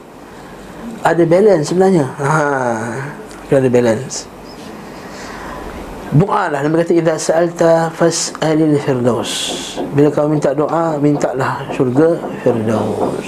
[1.04, 2.08] Ada balance sebenarnya.
[2.24, 2.32] Ha,
[3.52, 4.37] Kena ada balance
[6.16, 9.32] Doa lah Nabi kata Iza sa'alta fas'alil firdaus.
[9.92, 13.28] Bila kau minta doa Mintalah syurga firdaus.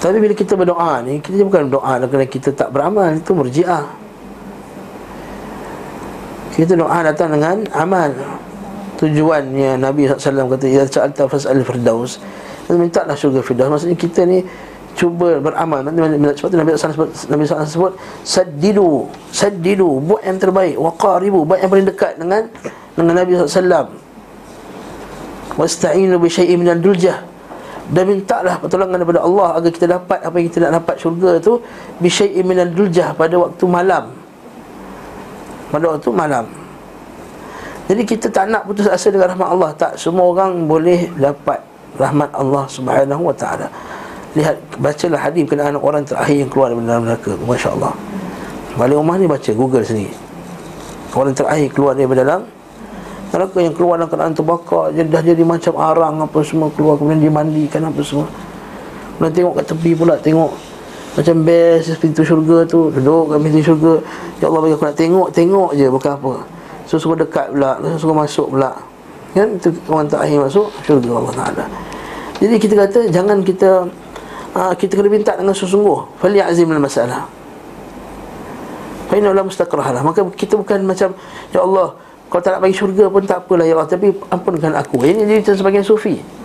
[0.00, 3.84] Tapi bila kita berdoa ni Kita bukan berdoa kerana kita tak beramal Itu murji'ah.
[6.52, 8.12] Kita doa datang dengan amal.
[9.00, 12.20] Tujuannya Nabi SAW kata Ya sa'alta fas'al firdaus.
[12.68, 13.72] Minta lah syurga firdaus.
[13.72, 14.44] Maksudnya kita ni
[14.98, 15.86] Cuba beramal.
[15.86, 17.92] Sebab tu Nabi SAW sebut, Nabi SAW sebut
[18.26, 22.42] Saddidu Saddidu Buat yang terbaik Waqaribu Buat yang paling dekat dengan
[22.98, 23.86] Dengan Nabi SAW
[25.60, 27.20] Wasta'inu bi syai'in minal duljah.
[27.90, 31.58] Dan mintalah pertolongan daripada Allah agar kita dapat apa yang kita nak dapat syurga tu
[31.98, 34.14] bi syai'in minal duljah pada waktu malam.
[35.74, 36.46] Pada waktu malam.
[37.90, 39.70] Jadi kita tak nak putus asa dengan rahmat Allah.
[39.74, 41.58] Tak semua orang boleh dapat
[41.98, 43.66] rahmat Allah subhanahu wa ta'ala
[44.38, 47.34] Lihat, bacalah hadis kenaan orang terakhir yang keluar dari dalam neraka.
[47.34, 47.94] Masya Allah
[48.78, 50.14] Balik rumah ni baca, google sendiri.
[51.10, 52.46] Orang terakhir keluar dari dalam
[53.30, 57.22] Neraka yang keluar dalam keadaan terbakar Jadi dah jadi macam arang apa semua keluar Kemudian
[57.22, 58.26] dimandikan apa semua.
[59.18, 60.52] Kemudian tengok kat tepi pula, tengok
[61.10, 63.98] macam best pintu syurga tu Duduk kat pintu syurga.
[64.38, 66.32] Ya Allah bagi aku nak tengok Tengok je bukan apa.
[66.86, 68.70] So suruh dekat pula Suruh masuk pula.
[69.34, 69.58] Kan?
[69.58, 71.64] Itu orang terakhir masuk Syurga Allah Ta'ala.
[72.38, 73.70] Jadi kita kata Jangan kita
[74.54, 77.26] uh, Kita kena minta dengan sesungguh Fali azim masalah
[79.10, 81.14] Fa'inna Allah mustaqrah lah Maka kita bukan macam
[81.50, 81.98] Ya Allah
[82.30, 85.58] Kalau tak nak bagi syurga pun tak apalah Ya Allah Tapi ampunkan aku Ini jadi
[85.58, 86.40] sebagian sufi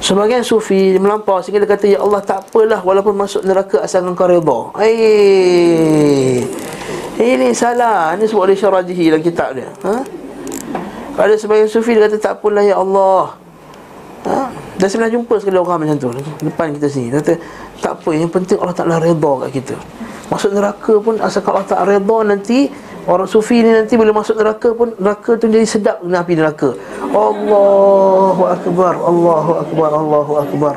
[0.00, 4.24] Sebagian sufi melampau sehingga dia kata Ya Allah tak apalah walaupun masuk neraka asal engkau
[4.24, 4.60] redha.
[4.80, 6.40] Eh.
[7.20, 8.16] Ini salah.
[8.16, 9.68] Ini sebut oleh Syarajihi dalam kitab dia.
[9.84, 10.00] Ha?
[11.20, 13.36] Ada sebagian sufi dia kata tak apalah ya Allah.
[14.24, 14.40] Ha?
[14.80, 16.08] Dan sebenarnya jumpa sekali orang macam tu.
[16.40, 17.12] Depan kita sini.
[17.12, 17.36] Kata
[17.84, 19.76] tak apa Yang penting Allah Ta'ala redha kat kita.
[20.32, 22.72] Masuk neraka pun Asalkan Allah Ta'ala redha nanti
[23.04, 26.72] Orang sufi ni nanti bila masuk neraka pun Neraka tu jadi sedap api neraka.
[27.12, 30.74] Allahu Akbar Allahu Akbar Allahu Akbar.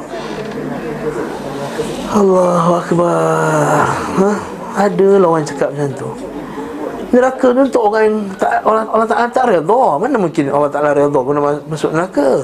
[2.13, 3.83] Allahu Akbar.
[4.19, 4.31] Ha?
[4.73, 6.09] Ada lah orang cakap macam tu.
[7.13, 10.97] Neraka tu untuk orang yang tak, Allah, Allah Ta'ala tak redha Mana mungkin Allah Ta'ala
[10.97, 12.41] redha Guna masuk neraka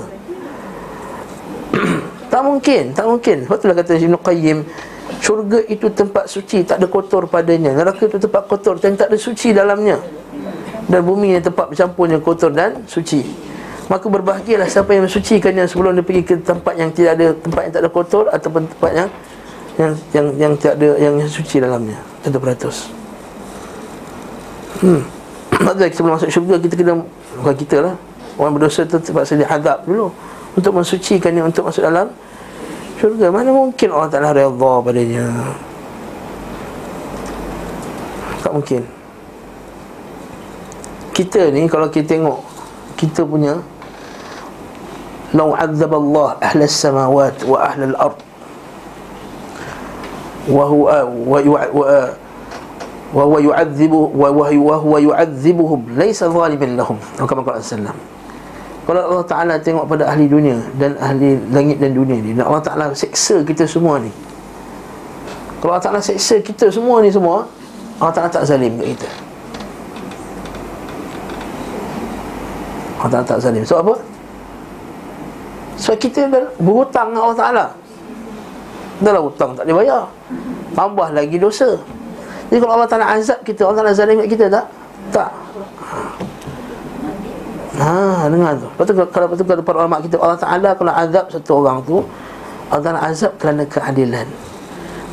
[2.29, 3.37] Tak mungkin Tak mungkin.
[3.45, 4.57] Sebab itulah kata Ibn Qayyim
[5.19, 7.73] Syurga itu tempat suci Tak ada kotor padanya.
[7.73, 9.97] Neraka itu tempat kotor Dan tak ada suci dalamnya.
[10.89, 13.21] Dan bumi ini tempat bercampurnya kotor dan suci.
[13.89, 17.73] Maka berbahagialah siapa yang mensucikannya Sebelum dia pergi ke tempat yang tidak ada Tempat yang
[17.73, 19.09] tak ada kotor Ataupun tempat yang
[19.81, 21.97] Yang yang, yang tidak ada Yang suci dalamnya.
[22.21, 22.99] Tentu beratus
[24.79, 25.03] Hmm.
[25.59, 27.03] Maksudnya sebelum masuk syurga kita kena
[27.43, 27.95] bukan kita lah.
[28.39, 30.07] Orang berdosa tu terpaksa dihadap dulu
[30.59, 32.11] untuk mensucikannya untuk masuk dalam
[32.99, 33.31] syurga.
[33.31, 35.25] Mana mungkin Allah Taala redha padanya?
[38.43, 38.83] Tak mungkin.
[41.15, 42.39] Kita ni kalau kita tengok
[42.99, 43.55] kita punya
[45.29, 48.17] Lau azab Allah ahli samawat wa ahli al-ard
[50.49, 51.85] wa huwa wa, wa, wa
[53.13, 57.93] wa huwa yu'adzibu wa huwa yu'adzibuhum laysa zalimin lahum kama qala sallam
[58.89, 62.65] kalau Allah Taala tengok pada ahli dunia dan ahli langit dan dunia ni dan Allah
[62.65, 64.09] Taala seksa kita semua ni.
[65.61, 67.45] Kalau Allah Taala seksa kita semua ni semua
[68.01, 69.09] Allah Taala tak zalim kat kita.
[72.97, 73.61] Allah Taala tak zalim.
[73.61, 73.95] Sebab apa?
[75.77, 77.65] Sebab kita dah berhutang dengan Allah Taala.
[79.05, 80.09] Dah lah hutang tak boleh bayar
[80.73, 81.77] tambah lagi dosa.
[82.49, 84.65] Jadi kalau Allah Ta'ala azab kita Allah Ta'ala zalim kita tak?
[85.13, 85.29] Tak
[87.79, 88.67] Ha, dengar tu.
[88.67, 92.03] Lepas tu kalau betul kalau para ulama kita Allah Ta'ala kalau azab satu orang tu
[92.67, 94.27] Allah Ta'ala azab kerana keadilan.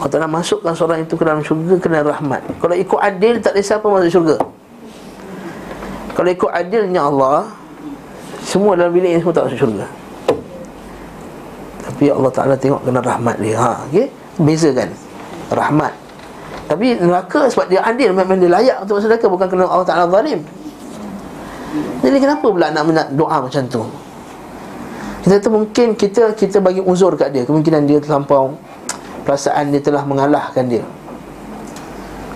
[0.03, 2.43] Allah Ta'ala masukkan seorang itu ke dalam syurga kerana rahmat.
[2.59, 4.37] Kalau ikut adil tak ada siapa masuk syurga.
[6.17, 7.45] Kalau ikut adilnya Allah
[8.47, 9.87] Semua dalam bilik ini semua tak masuk syurga.
[11.87, 13.57] Tapi Allah Ta'ala tengok kerana rahmat dia.
[13.63, 14.07] Ha, okay?
[14.43, 14.91] Beza kan
[15.55, 15.95] Rahmat.
[16.67, 20.11] Tapi neraka sebab dia adil memang dia layak untuk masuk neraka bukan kerana Allah Taala
[20.11, 20.43] zalim.
[22.05, 23.83] Jadi kenapa pula nak nak doa macam tu?
[25.27, 28.55] Kita tu mungkin kita kita bagi uzur kat dia, kemungkinan dia terlampau
[29.27, 30.87] perasaan dia telah mengalahkan dia.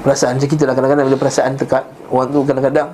[0.03, 2.89] Perasaan macam kita lah kadang-kadang bila perasaan tekat orang tu kadang-kadang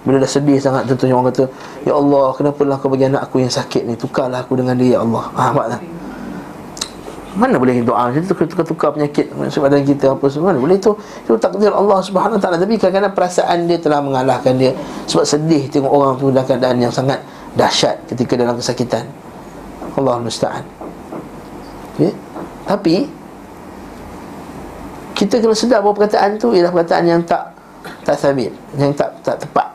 [0.00, 1.44] bila dah sedih sangat tentunya orang kata
[1.84, 4.96] Ya Allah kenapa lah kau bagi anak aku yang sakit ni Tukarlah aku dengan dia
[4.96, 5.80] ya Allah Ah, nampak tak?
[7.38, 8.10] Mana boleh doa?
[8.10, 10.98] Macam tu tukar-tukar penyakit masuk badan kita apa semua mana boleh tu?
[11.22, 12.58] Itu takdir Allah Subhanahu Wa taala.
[12.58, 14.74] Tapi kadang-kadang perasaan dia telah mengalahkan dia.
[15.06, 17.22] Sebab sedih tengok orang tu dalam keadaan yang sangat
[17.54, 19.06] dahsyat ketika dalam kesakitan.
[19.94, 20.64] Allah musta'an.
[21.94, 22.14] Okay?
[22.70, 23.10] tapi
[25.18, 27.50] kita kena sedar bahawa perkataan tu ialah perkataan yang tak
[28.06, 29.68] tak sabit yang tak tak tepat.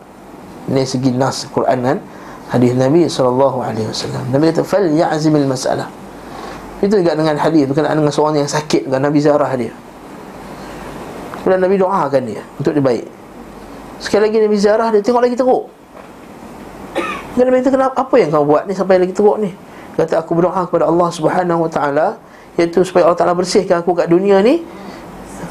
[0.65, 1.97] Dari segi nas Quran dan
[2.49, 4.23] hadis Nabi wasallam.
[4.31, 6.04] Nabi kata fal ya'zimil mas'alah
[6.85, 9.73] itu juga dengan hadis berkenaan dengan seorang yang sakit dengan Nabi Zarah dia.
[11.41, 13.05] Kemudian Nabi doakan dia untuk dia baik.
[13.97, 15.65] Sekali lagi Nabi Zarah dia tengok lagi teruk.
[17.35, 19.51] Dan Nabi kenapa apa yang kau buat ni sampai lagi teruk ni?
[19.97, 22.07] Kata aku berdoa kepada Allah Subhanahu Wa Taala
[22.55, 24.63] iaitu supaya Allah Taala bersihkan aku kat dunia ni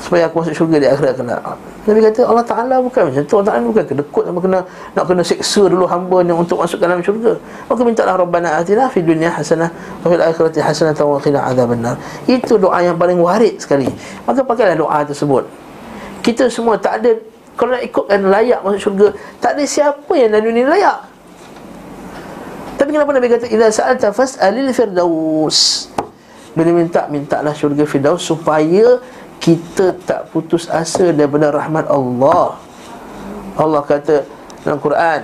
[0.00, 1.40] supaya aku masuk syurga di akhirat kelak.
[1.84, 3.34] Nabi kata Allah Ta'ala bukan macam tu.
[3.36, 4.24] Allah Ta'ala bukan kedekut.
[4.24, 4.58] Sama kena
[4.96, 7.36] Nak kena seksa dulu hamba yang untuk masuk ke dalam syurga.
[7.68, 9.68] Maka mintalah Rabbana atina fi dunia hasanah
[10.00, 13.88] Wa fil akhirati hasanah wa qina azab benar Itu doa yang paling warid sekali.
[14.24, 15.44] Maka pakailah doa tersebut.
[16.24, 17.20] Kita semua tak ada
[17.54, 19.08] Kalau nak ikutkan layak masuk syurga
[19.44, 20.98] Tak ada siapa yang dalam dunia layak.
[22.80, 25.88] Tapi kenapa Nabi kata Iza sa'alta fas'alil firdaus.
[26.54, 28.98] Bila minta, mintalah syurga firdaus Supaya
[29.42, 32.56] kita tak putus asa daripada rahmat Allah.
[33.54, 34.24] Allah kata
[34.66, 35.20] dalam Quran,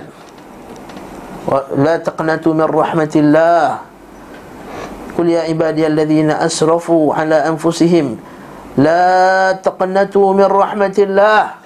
[1.75, 3.89] "La taqnatu min rahmatillah."
[5.17, 8.15] Qul ya ibadiyalladzina asrafu ala anfusihim,
[8.79, 11.59] la taqnatu min rahmatillah.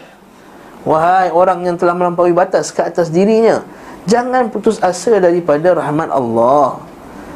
[0.85, 3.61] Wahai orang yang telah melampaui batas ke atas dirinya,
[4.09, 6.81] jangan putus asa daripada rahmat Allah.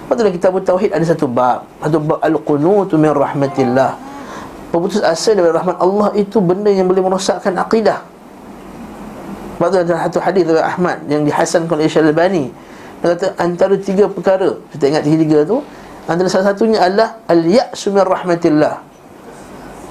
[0.09, 4.08] Patutlah kita tauhid ada satu bab, satu bab al-qunutu min rahmatillah
[4.69, 8.05] Berputus asa daripada rahmat Allah itu benda yang boleh merosakkan akidah.
[9.57, 12.47] Sebab ada satu hadis dari Ahmad yang dihasankan oleh Syalbani.
[13.03, 15.59] Dia kata antara tiga perkara, kita ingat tiga tu,
[16.07, 18.75] antara salah satunya adalah al-ya'su min rahmatillah.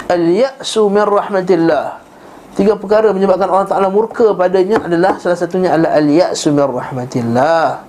[0.09, 1.87] Al-ya'su min rahmatillah.
[2.57, 7.85] Tiga perkara menyebabkan Allah Taala murka padanya adalah salah satunya adalah al-ya'su min rahmatillah.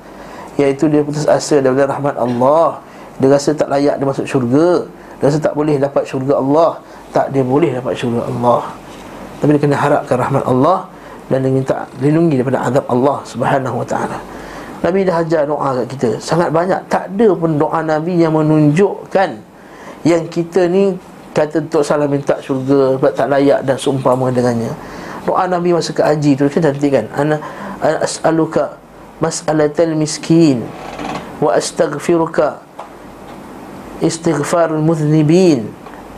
[0.60, 2.84] Iaitu dia putus asa daripada rahmat Allah.
[3.24, 4.84] Dia rasa tak layak dia masuk syurga
[5.28, 6.80] rasa tak boleh dapat syurga Allah
[7.12, 8.72] Tak dia boleh dapat syurga Allah.
[9.44, 10.88] Tapi dia kena harapkan rahmat Allah
[11.28, 14.18] Dan dia minta lindungi daripada azab Allah Subhanahu wa ta'ala.
[14.80, 16.10] Nabi dah ajar doa kat kita.
[16.24, 16.80] Sangat banyak.
[16.88, 19.30] Tak ada pun doa Nabi yang menunjukkan
[20.08, 20.96] Yang kita ni
[21.36, 24.72] Kata Tok Salah minta syurga Sebab tak layak dan seumpama dengannya.
[25.28, 27.06] Doa Nabi masa ke haji tu kan cantik kan?
[27.12, 27.38] Ana
[28.02, 28.80] as'aluka
[29.20, 30.64] mas'alatal miskin
[31.44, 32.69] Wa astaghfiruka
[34.00, 35.68] Istighfar al-mudhnibin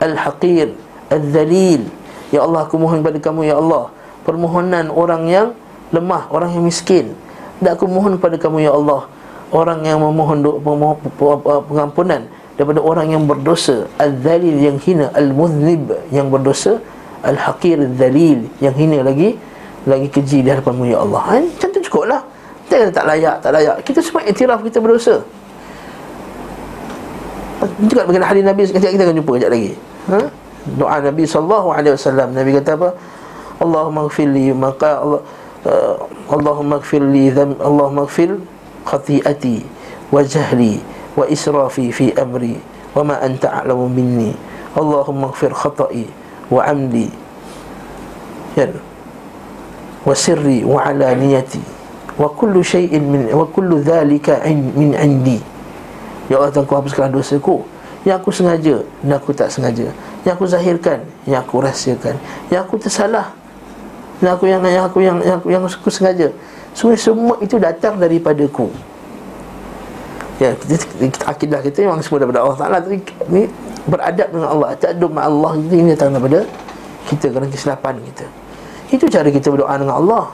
[0.02, 0.74] Al-haqir
[1.10, 1.90] Al-dhalil.
[2.30, 3.90] Ya Allah aku mohon kepada kamu Ya Allah
[4.24, 5.48] Permohonan orang yang
[5.90, 7.18] lemah Orang yang miskin.
[7.58, 9.10] Dan aku mohon kepada kamu ya Allah
[9.52, 10.46] Orang yang memohon
[11.68, 16.78] pengampunan Daripada orang yang berdosa Al-Dhalil yang hina Al-Mudhnib yang berdosa
[17.26, 19.36] Al-Haqir Al-Dhalil yang hina lagi
[19.90, 21.22] Lagi keji di hadapanmu ya Allah.
[21.26, 21.36] Ha?
[21.42, 22.22] Macam tu cukup lah
[22.70, 23.76] Kita tak layak, tak layak.
[23.82, 25.26] Kita semua iktiraf kita berdosa
[27.62, 29.72] Juga bagian hadis Nabi Sekejap kita akan jumpa sekejap lagi.
[30.10, 30.20] Ha?
[30.78, 31.74] Doa Nabi SAW
[32.34, 32.90] Nabi kata apa?
[33.62, 35.22] Allahumma gfirli maka Allah
[35.66, 35.94] uh,
[36.30, 38.42] Allahumma gfir li dham Allahumma gfir
[38.86, 39.62] khati'ati
[40.10, 40.82] wa jahli
[41.14, 42.58] wa israfi fi amri
[42.98, 44.34] wa ma anta a'lamu minni.
[44.74, 46.10] Allahumma gfir khata'i
[46.50, 47.10] wa amli.
[48.58, 48.68] Ya.
[50.02, 51.62] Wa sirri wa alaniyati.
[52.18, 55.40] Wa kullu shay'in min wa kullu dhalika min indi
[56.32, 57.56] ya Allah Tuhan ku hapuskan dosaku
[58.08, 59.92] yang aku sengaja dan aku tak sengaja
[60.24, 62.16] yang aku zahirkan yang aku rahsiakan
[62.48, 63.36] yang aku tersalah
[64.22, 66.30] yang aku yang yang aku yang yang, aku, yang aku sengaja.
[66.78, 68.70] Semua semua itu datang daripadaku.
[70.38, 72.98] Ya, kita, akidah kita memang semua daripada Allah Taala tapi
[73.30, 73.46] ni
[73.86, 76.46] beradab dengan Allah, ta'addub dengan Allah ini datang daripada
[77.10, 78.26] kita kerana kesilapan kita.
[78.94, 80.26] Itu cara kita berdoa dengan Allah.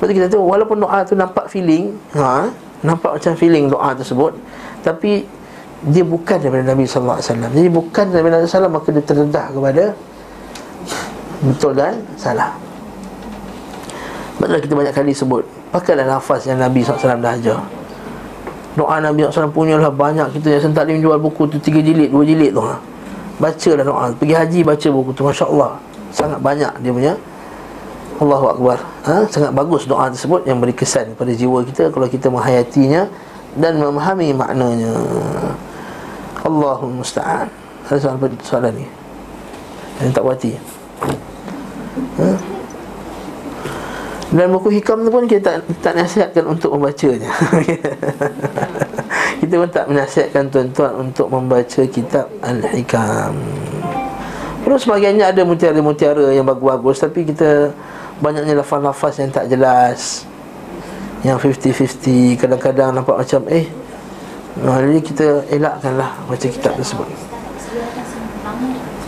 [0.00, 2.48] Berarti kita tahu walaupun doa tu nampak feeling, ha,
[2.80, 4.36] nampak macam feeling doa tersebut,
[4.80, 5.24] tapi
[5.88, 7.50] dia bukan daripada Nabi wasallam.
[7.52, 9.84] Jadi bukan daripada Nabi wasallam maka dia terdedah kepada
[11.40, 12.52] betul dan salah.
[14.40, 17.62] Betul kita banyak kali sebut Pakailah nafas yang Nabi SAW dah ajar.
[18.74, 20.34] Doa Nabi SAW punya lah banyak.
[20.34, 22.80] Kita yang sentak jual buku tu Tiga jilid, dua jilid tu lah
[23.86, 24.10] doa.
[24.18, 25.78] Pergi haji baca buku tu Masya Allah
[26.10, 27.14] Sangat banyak dia punya
[28.20, 28.78] Allahu Akbar.
[29.08, 29.24] Ha?
[29.32, 33.08] Sangat bagus doa tersebut Yang beri kesan pada jiwa kita Kalau kita menghayatinya
[33.56, 34.92] Dan memahami maknanya.
[36.44, 37.48] Allahul Musta'an.
[37.88, 38.86] Ada soalan, soalan ni?
[40.04, 40.52] Yang tak berhati
[42.20, 42.28] ha?
[44.30, 47.34] Dan buku hikam tu pun kita tak, tak nasihatkan untuk membacanya.
[49.42, 53.34] Kita pun tak menasihatkan tuan-tuan untuk membaca kitab Al-Hikam.
[54.62, 57.72] Terus sebagiannya ada mutiara-mutiara yang bagus-bagus Tapi kita
[58.20, 60.28] banyaknya lafaz-lafaz yang tak jelas
[61.24, 63.66] Yang 50-50 Kadang-kadang nampak macam eh
[64.60, 67.08] Jadi kita elakkanlah baca kitab tersebut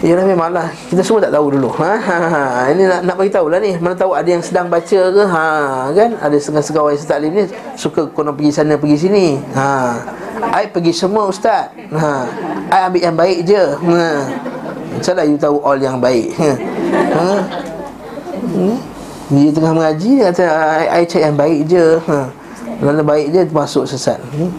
[0.02, 2.42] Yalah memanglah Kita semua tak tahu dulu ha, ha, ha.
[2.74, 5.46] Ini nak, nak bagi tahu lah ni Mana tahu ada yang sedang baca ke ha,
[5.94, 7.44] Kan Ada setengah segawai yang setaklim ni
[7.78, 9.94] Suka kena pergi sana pergi sini ha.
[10.58, 12.26] I pergi semua ustaz ha.
[12.74, 14.26] I ambil yang baik je ha.
[14.90, 16.50] Macam lah you tahu all yang baik ha.
[17.14, 17.26] ha.
[18.42, 18.91] Hmm?
[19.32, 20.44] Dia tengah mengaji Dia kata
[20.78, 22.28] I, I cek yang baik je ha.
[22.78, 24.50] Lalu baik je masuk sesat hmm?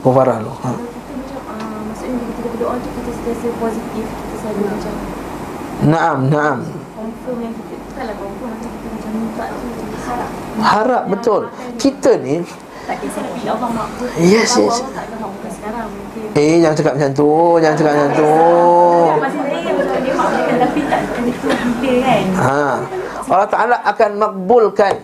[0.00, 0.70] Kufarah tu ha.
[0.72, 4.06] Maksudnya kita berdoa tu kita sentiasa positif
[4.40, 4.92] selalu macam
[5.82, 6.58] Naam, naam.
[6.94, 9.66] confirm yang kita bukanlah confirm macam kita macam minta tu
[10.02, 10.28] harap
[10.62, 11.42] Harap betul.
[11.76, 12.36] Kita ni
[12.82, 14.82] tak kisah tapi Allah makbul Yes, yes.
[16.34, 17.30] Eh jangan cakap macam tu,
[17.62, 18.32] jangan cakap macam tu.
[19.22, 22.62] Maksud saya macam dia makbulkan tapi tak tentu bila kan Ha.
[23.32, 24.94] Allah Taala akan makbulkan.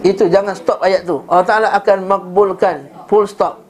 [0.00, 1.20] Itu jangan stop ayat tu.
[1.28, 2.88] Allah Taala akan makbulkan.
[3.04, 3.60] Full stop.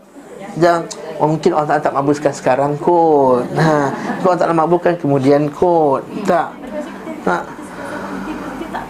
[0.62, 0.86] Jangan
[1.18, 3.50] oh, mungkin Allah Taala tak makbulkan sekarang kot.
[3.58, 3.90] Ha.
[4.22, 6.06] Kalau Allah Taala makbulkan kemudian kot.
[6.22, 6.54] Tak.
[7.26, 7.36] Ha.
[8.30, 8.84] Kita tak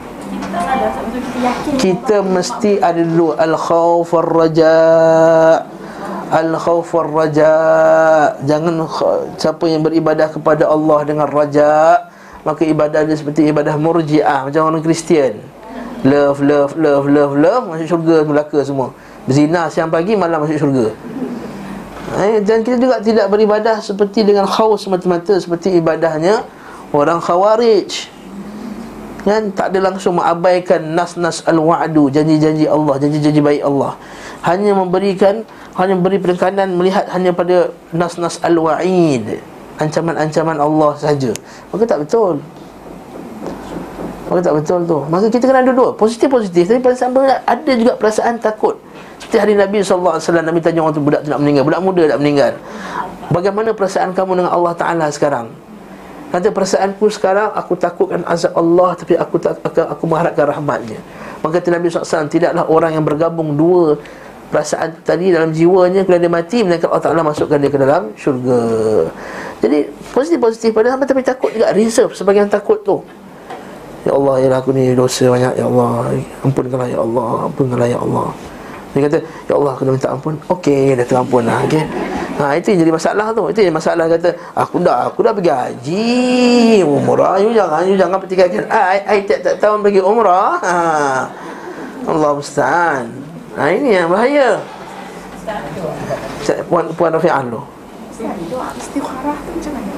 [1.41, 4.77] sebab kita mesti ada dulu al-khauf war-raja.
[6.29, 7.55] Al-khauf war-raja.
[8.45, 8.85] Jangan
[9.41, 12.10] siapa yang beribadah kepada Allah dengan raja,
[12.43, 15.41] maka ibadah dia seperti ibadah murjiah macam orang Kristian.
[16.01, 18.97] Love, love, love, love, love Masuk syurga Melaka semua.
[19.29, 20.97] Berzina siang pagi Malam masuk syurga.
[22.25, 26.49] Eh, Dan kita juga tidak beribadah Seperti dengan khaus semata-mata Seperti ibadahnya
[26.97, 28.09] Orang khawarij.
[29.29, 29.53] Kan?
[29.53, 34.01] Tak ada langsung mengabaikan Nas-nas al-wa'du Janji-janji Allah Janji-janji baik Allah.
[34.41, 35.45] Hanya memberikan
[35.77, 39.50] Hanya memberi penekanan Melihat hanya pada Nas-nas al-wa'id
[39.81, 41.33] Ancaman-ancaman Allah saja.
[41.73, 42.37] Maka tak betul.
[44.29, 44.99] Maka tak betul tu.
[45.11, 46.69] Maka kita kena dua-dua Positif-positif.
[46.69, 47.17] Tapi perasaan
[47.49, 48.77] ada juga perasaan takut.
[49.19, 51.65] Seperti hari Nabi SAW Nabi tanya orang tu budak tu nak meninggal.
[51.67, 52.53] Budak muda nak meninggal.
[53.33, 55.51] Bagaimana perasaan kamu dengan Allah Ta'ala sekarang?
[56.31, 60.99] Kata perasaanku sekarang Aku takutkan azab Allah Tapi aku tak aku, aku mengharapkan rahmatnya.
[61.43, 63.99] Maka kata Nabi SAW Tidaklah orang yang bergabung dua
[64.51, 68.63] Perasaan tadi dalam jiwanya Kalau dia mati Melainkan Allah Ta'ala masukkan dia ke dalam syurga
[69.61, 71.73] Jadi positif-positif pada hamba Tapi takut juga.
[71.77, 73.05] Reserve sebagian takut tu.
[74.01, 78.33] Ya Allah, ya aku ni dosa banyak Ya Allah, ampunkanlah Ya Allah Ampunkanlah Ya Allah.
[78.91, 80.35] Dia kata, Ya Allah, aku dah minta ampun.
[80.49, 81.85] Okey, dah terampun lah okay?
[82.41, 83.45] Ha, itu yang jadi masalah tu.
[83.53, 86.09] Itu yang masalah kata Aku dah, aku dah pergi haji
[86.81, 90.57] Umrah, you jangan You jangan pertikaikan I, I tak, tak tahun pergi umrah.
[90.65, 90.77] Ha.
[92.09, 93.05] Allah Musta'an.
[93.61, 94.57] Ha, ini yang bahaya.
[96.71, 97.45] Puan, Puan Rafi'ah
[98.21, 99.93] tu Istikharah tu macam mana?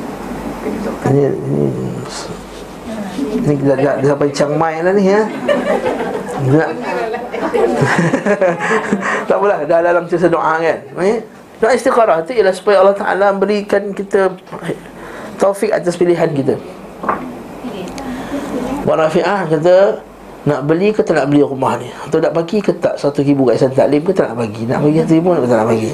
[1.11, 1.63] Ini, ini
[3.43, 5.21] Ni dah, dah, dah sampai Chiang Mai lah ni ya.
[6.43, 6.69] Tak,
[9.29, 10.79] tak apalah, dah dalam cerita doa kan.
[11.63, 14.35] Doa istikharah tu ialah supaya Allah Ta'ala berikan kita
[15.39, 16.59] taufik atas pilihan kita.
[18.83, 20.03] Buat Rafi'ah kata,
[20.43, 21.87] nak beli ke tak nak beli rumah ni?
[22.03, 24.67] Atau nak bagi ke tak satu ribu kat Isan Taklim ke tak nak bagi?
[24.67, 25.93] Nak bagi satu ribu ke tak nak bagi?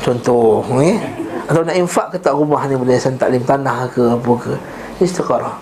[0.00, 0.96] Contoh, eh?
[1.44, 4.54] Atau nak infak ke tak rumah ni boleh Isan Taklim tanah ke apa ke?
[5.04, 5.60] Istikharah.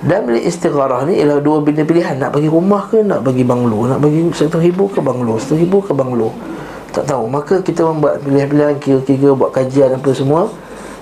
[0.00, 2.16] Dan bila istigharah ni ialah dua benda pilihan.
[2.16, 3.84] Nak bagi rumah ke nak bagi banglo?
[3.84, 5.36] Nak bagi satu ribu ke banglo?
[5.36, 6.32] Satu ribu ke banglo?
[6.96, 7.28] Tak tahu.
[7.28, 10.50] Maka kita membuat pilihan-pilihan Kira-kira buat kajian apa semua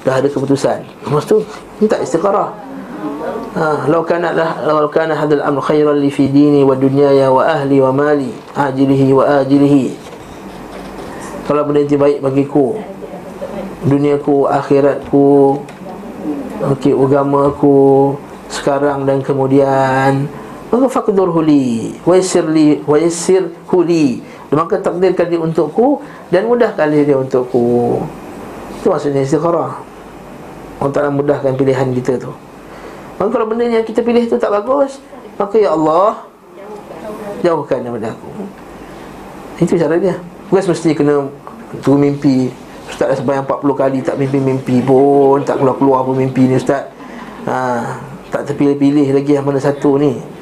[0.04, 0.84] Dah ada keputusan.
[0.84, 1.40] Lepas tu
[1.80, 2.68] Minta istigharah
[3.58, 7.42] Ha, law kana lah law kana hadal amr khairan li fi dini wa dunyaya wa
[7.42, 10.07] ahli wa mali ajilihi wa ajilihi
[11.48, 12.76] kalau benda itu baik bagiku
[13.88, 15.56] duniaku akhiratku
[16.76, 18.12] okey agamaku
[18.52, 20.28] sekarang dan kemudian
[20.68, 24.20] maka faqdur huli wa yassirli wa yassir huli.
[24.52, 26.00] Maka takdirkan dia untukku
[26.32, 28.00] dan mudahkan dia untukku
[28.78, 29.76] itu maksudnya istikharah
[30.78, 32.32] Allah Ta'ala mudahkan pilihan kita tu.
[33.18, 35.02] Maka kalau benda yang kita pilih tu tak bagus
[35.34, 36.22] Maka ya Allah
[37.42, 38.30] Jauhkan daripada aku.
[39.62, 40.14] Itu cara dia
[40.48, 41.14] Bukan semestinya kena
[41.84, 42.48] Tu mimpi
[42.88, 46.88] Ustaz dah sembahyang 40 kali Tak mimpi-mimpi pun Tak keluar-keluar pun mimpi ni Ustaz
[47.44, 47.96] ha,
[48.28, 50.38] tak terpilih-pilih lagi yang mana satu ni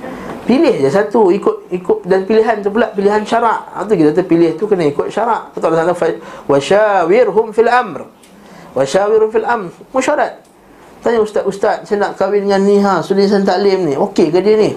[0.47, 3.67] Pilih je satu ikut ikut dan pilihan tu pula pilihan syarak.
[3.75, 5.51] Ha tu kita terpilih tu kena ikut syarak.
[5.51, 8.07] Betul Allah Taala wasyawirhum fil amr.
[8.79, 9.75] Wasyawirhum fil amr.
[9.91, 10.47] Musyarat.
[11.03, 13.99] Tanya ustaz-ustaz saya nak kahwin dengan ni ha sulisan taklim ni.
[13.99, 14.71] Okey ke dia ni?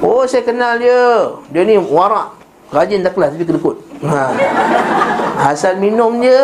[0.00, 1.28] Oh saya kenal dia.
[1.52, 2.39] Dia ni warak.
[2.70, 3.76] Rajin tak kelas tapi kedekut.
[4.06, 4.30] Ha.
[5.50, 6.38] Asal minum je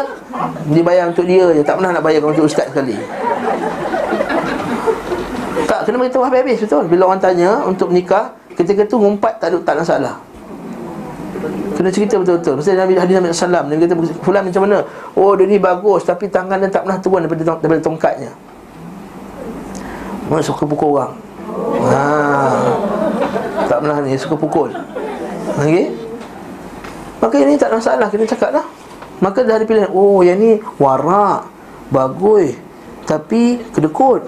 [0.75, 1.63] dibayar untuk dia je.
[1.63, 2.99] Tak pernah nak bayar untuk ustaz sekali.
[5.67, 9.59] Tak, kena beritahu habis-habis betul Bila orang tanya untuk menikah Ketika tu ngumpat tak ada
[9.67, 10.15] tak masalah
[11.75, 14.87] Kena cerita betul-betul Masa Nabi Hadis Nabi Sallam Nabi kata Fulan macam mana
[15.19, 18.31] Oh dia ni bagus Tapi tangan dia tak pernah turun daripada, daripada tongkatnya
[20.31, 21.13] Mana suka pukul orang
[21.91, 22.05] ha.
[23.67, 24.71] Tak pernah ni Suka pukul
[25.59, 26.06] Okay
[27.27, 28.67] Maka ini tak masalah Kita cakap lah
[29.19, 31.51] Maka dah ada pilihan Oh yang ni warak
[31.91, 32.55] Bagus
[33.03, 34.23] Tapi kedekut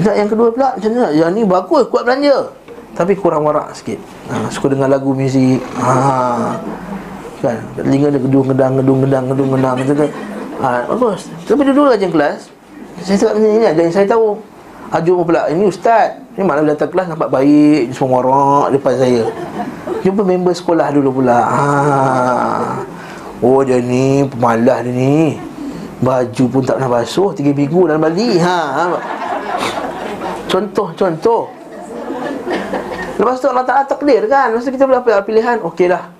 [0.00, 1.08] tak yang kedua pula macam mana?
[1.12, 2.36] Yang ni bagus kuat belanja.
[2.96, 4.00] Tapi kurang warak sikit.
[4.32, 5.60] Ha, suka dengar lagu muzik.
[5.76, 6.56] Ha.
[7.40, 7.58] Kan?
[7.76, 10.08] Telinga dia gedung gedang gedung gedang gedung gedang macam tu.
[10.60, 11.20] Ha, bagus.
[11.44, 12.38] Tapi dulu aja kelas.
[13.00, 14.26] Saya cakap macam ni yang saya tahu.
[14.90, 16.18] Aju pula ini ustaz.
[16.40, 19.28] Ni mana datang kelas nampak baik, semua warak depan saya.
[20.00, 21.36] Jumpa member sekolah dulu pula.
[21.36, 21.68] Ha.
[23.44, 25.36] Oh dia ni pemalas dia ni.
[26.00, 28.40] Baju pun tak pernah basuh 3 minggu dalam Bali.
[28.40, 28.56] Ha.
[28.56, 28.84] ha.
[30.48, 31.46] Contoh-contoh
[33.20, 36.10] Lepas tu Allah Ta'ala takdir kan Lepas tu kita boleh apa pilihan Okeylah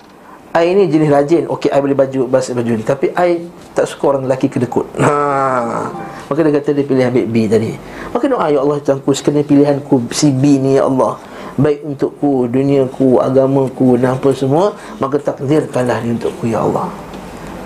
[0.54, 4.14] I ni jenis rajin Okey, I boleh baju basuh baju ni Tapi I tak suka
[4.14, 5.90] orang lelaki kedekut ha.
[6.30, 7.74] Maka dia kata dia pilih ambil B tadi
[8.10, 11.18] Maka doa Ya Allah Tuhanku Sekena pilihanku si B ni Ya Allah.
[11.60, 16.90] Baik untukku, duniaku, agamaku Dan apa semua Maka takdirkanlah ni untukku Ya Allah.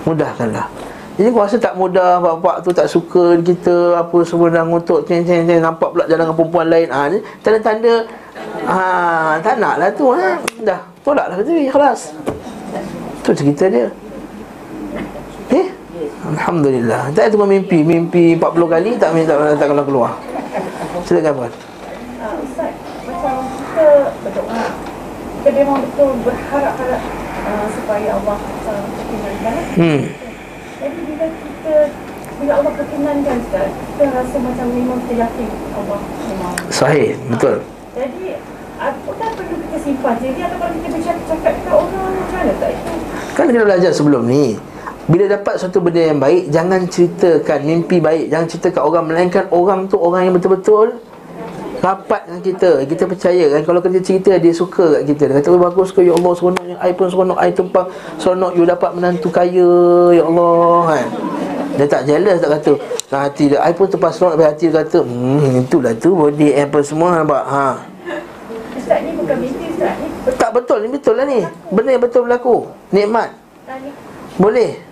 [0.05, 0.67] Mudahkanlah.
[1.15, 5.25] Jadi aku rasa tak mudah Bapak tu tak suka kita Apa semua dah ngutuk ceng,
[5.25, 6.87] Nampak pula jalan dengan perempuan lain.
[6.93, 7.95] Ha, ni, Tanda-tanda.
[8.67, 8.77] Ha,
[9.41, 10.37] Tak nak lah tu ha.
[10.61, 12.13] Dah tolak lah tu Ikhlas.
[13.25, 13.89] Tu cerita dia
[16.25, 17.11] Alhamdulillah.
[17.15, 17.79] Tak itu mimpi.
[17.85, 20.11] Mimpi 40 kali Tak minta tak, tak kalau keluar.
[21.07, 21.51] Silakan Puan.
[21.51, 22.73] Uh, Ustaz
[23.05, 23.87] Macam kita
[24.23, 24.63] berdoa
[25.43, 27.01] Kita memang betul berharap-harap
[27.45, 28.85] uh, Supaya Allah uh,
[29.75, 30.01] Hmm.
[30.79, 31.75] Jadi bila kita
[32.35, 37.63] bila Allah perkenankan Ustaz, kita rasa macam memang kita yakin Allah memang Sahih, betul.
[37.95, 38.35] Jadi
[38.75, 42.93] Apakah perlu kita simpan sendiri Ataupun kita bercakap-cakap dengan orang Macam mana tak itu
[43.35, 44.59] Kan kena belajar sebelum ni
[45.05, 48.33] Bila dapat satu benda yang baik Jangan ceritakan mimpi baik.
[48.33, 50.97] Jangan ceritakan orang Melainkan orang tu orang yang betul-betul
[51.85, 52.69] Rapat dengan kita.
[52.89, 53.61] Kita percaya kan?
[53.61, 55.23] Kalau kita cerita Dia suka kat kita.
[55.29, 56.01] Dia kata oh, bagus ke?
[56.01, 57.37] Ya Allah seronoknya I pun seronok.
[57.37, 57.87] I tumpang
[58.17, 59.69] Seronok you dapat menantu kaya.
[60.09, 61.07] Ya Allah kan?
[61.75, 62.73] Dia tak jealous tak kata
[63.13, 63.61] Nah, hati dia.
[63.61, 67.43] I pun terpas seronok Tapi hati dia kata Hmm itulah tu Body apa semua nampak?
[67.45, 67.67] Ha.
[68.81, 69.93] Ustaz ni bukan mimpi Ustaz.
[70.01, 71.39] Ni betul Tak betul Ni betul lah ni.
[71.69, 72.55] Benda yang betul berlaku.
[72.89, 73.29] Nikmat.
[73.69, 73.91] Ni
[74.41, 74.84] Boleh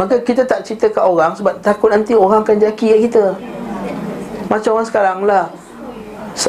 [0.00, 3.24] Maka kita tak cerita kat orang Sebab takut nanti orang akan jaki kat kita.
[4.48, 5.52] Macam orang sekarang lah.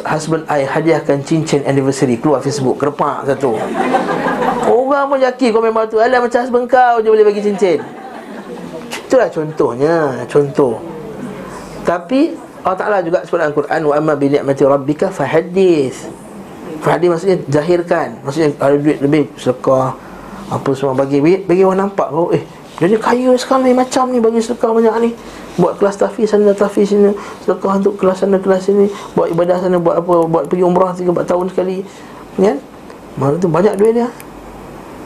[0.08, 3.60] Husband I hadiahkan cincin anniversary Keluar Facebook Kerepak satu.
[4.72, 7.84] Orang pun jaki kau memang tu Alah macam husband kau je boleh bagi cincin.
[8.88, 10.80] Itulah contohnya Contoh.
[11.84, 12.32] Tapi
[12.62, 16.08] Allah Ta'ala juga sebut dalam Quran Wa amma bi ni'mati rabbika fahadith
[16.80, 18.22] Fahadith maksudnya Zahirkan.
[18.24, 19.92] Maksudnya ada duit lebih Sedekah
[20.48, 20.96] Apa semua.
[20.96, 24.72] Bagi Bagi, bagi orang nampak oh, Eh ni kaya sekarang ni Macam ni bagi sedekah
[24.72, 25.10] banyak ni.
[25.60, 27.12] Buat kelas tahfiz sana tahfiz sini
[27.44, 28.88] Sedekah untuk kelas sana kelas sini.
[29.12, 31.76] Buat ibadah sana Buat apa Buat pergi umrah 3-4 tahun sekali.
[32.40, 32.56] Kan?
[33.20, 34.08] Mana tu banyak duit dia.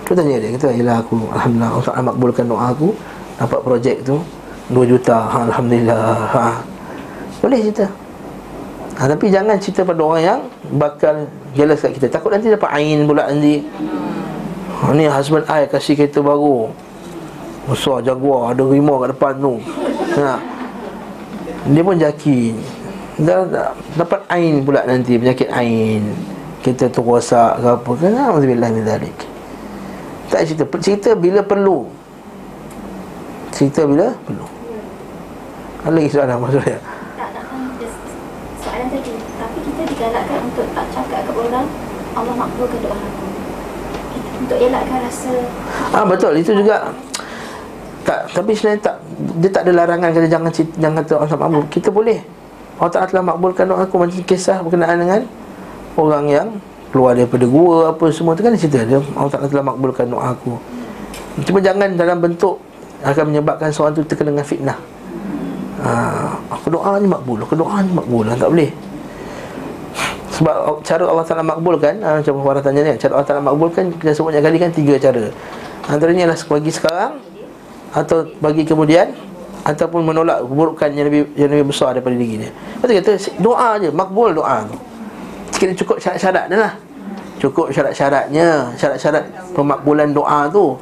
[0.07, 2.95] Kita tanya dia Kita Yelah aku Alhamdulillah Allah Ta'ala makbulkan doa aku.
[3.37, 4.23] Dapat projek tu
[4.71, 5.17] 2 juta.
[5.27, 6.45] Ha, Alhamdulillah ha.
[7.43, 7.87] Boleh cerita?
[8.97, 10.41] Ha, Tapi jangan cerita pada orang yang
[10.79, 12.07] Bakal jealous kat kita.
[12.09, 13.67] Takut nanti dapat ain pula nanti.
[14.79, 16.86] Ha, Ni husband I kasih kereta baru
[17.67, 19.55] Besar Jaguar Ada rimau kat depan tu.
[20.17, 20.39] Ha.
[21.67, 22.55] Dia pun jaki.
[23.19, 26.03] Dah, dah, Dapat ain pula nanti Penyakit ain.
[26.63, 29.17] Kita tu rosak ke apa kan Alhamdulillah ni dalik
[30.29, 30.65] Tak cerita.
[30.79, 31.87] Cerita bila perlu.
[33.51, 34.47] Cerita bila perlu.
[35.81, 36.79] Ada lagi soalan maksud saya
[37.15, 37.29] Tak
[38.59, 39.13] soalan tadi.
[39.15, 41.67] Tapi kita digalakkan untuk tak cakap ke orang
[42.13, 42.97] Allah makbulkan doa.
[42.97, 43.27] Aku
[44.11, 45.33] Kita- Untuk elakkan rasa
[45.91, 46.35] Ah betul.
[46.35, 46.91] Itu juga
[48.07, 48.97] tak tapi sebenarnya tak
[49.43, 51.67] dia tak ada larangan kata jangan jangan kata tak makbul.
[51.67, 52.23] Kita boleh.
[52.79, 55.21] Allah Taala telah makbulkan doa aku macam kisah berkenaan dengan
[55.99, 56.49] orang yang
[56.95, 60.55] keluar daripada gua apa semua tu kan cerita dia Allah Taala telah makbulkan doa aku.
[61.43, 62.63] Cuma jangan dalam bentuk
[63.03, 64.79] akan menyebabkan seorang tu terkena dengan fitnah.
[65.77, 65.91] Ha,
[66.49, 68.71] aku doa ni makbul, aku doa ni makbul, tak boleh.
[70.37, 74.13] Sebab cara Allah Ta'ala makbulkan ha, Macam orang tanya ni Cara Allah Ta'ala makbulkan Kita
[74.13, 75.33] sebutnya kali kan tiga cara
[75.89, 77.13] Antaranya adalah bagi sekarang
[77.97, 79.09] Atau bagi kemudian
[79.65, 82.51] Ataupun menolak keburukan yang lebih, yang lebih besar daripada diri dia
[82.85, 84.77] tu kata doa je Makbul doa tu.
[85.57, 86.73] Kira cukup syarat-syarat dia lah.
[87.41, 89.25] Cukup syarat-syaratnya Syarat-syarat
[89.57, 90.77] pemakbulan doa tu.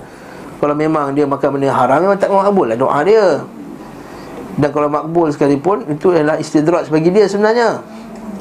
[0.59, 3.41] Kalau memang dia makan benda haram Memang tak makbul lah doa dia.
[4.59, 7.81] Dan kalau makbul sekalipun Itu adalah istidraj bagi dia sebenarnya.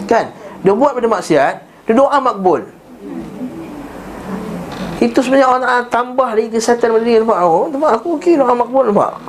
[0.09, 0.33] Kan?
[0.65, 2.82] Dia buat benda maksiat Dia doa makbul
[5.03, 7.37] itu sebenarnya orang Ta'ala tambah lagi kesihatan pada diri Nampak?
[7.43, 7.91] Oh, nampak?
[7.99, 9.19] Aku okey doa makbul nampak?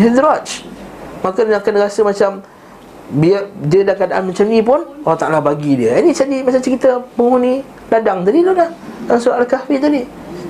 [0.00, 0.64] Hidraj.
[1.20, 2.30] Maka dia akan rasa macam
[3.12, 6.00] dia dah keadaan macam ni pun Allah Ta'ala bagi dia.
[6.00, 7.60] Ini jadi macam cerita penghuni
[7.92, 8.70] ladang tadi tu dah.
[9.04, 10.00] Dalam surah Al-Kahfi tadi.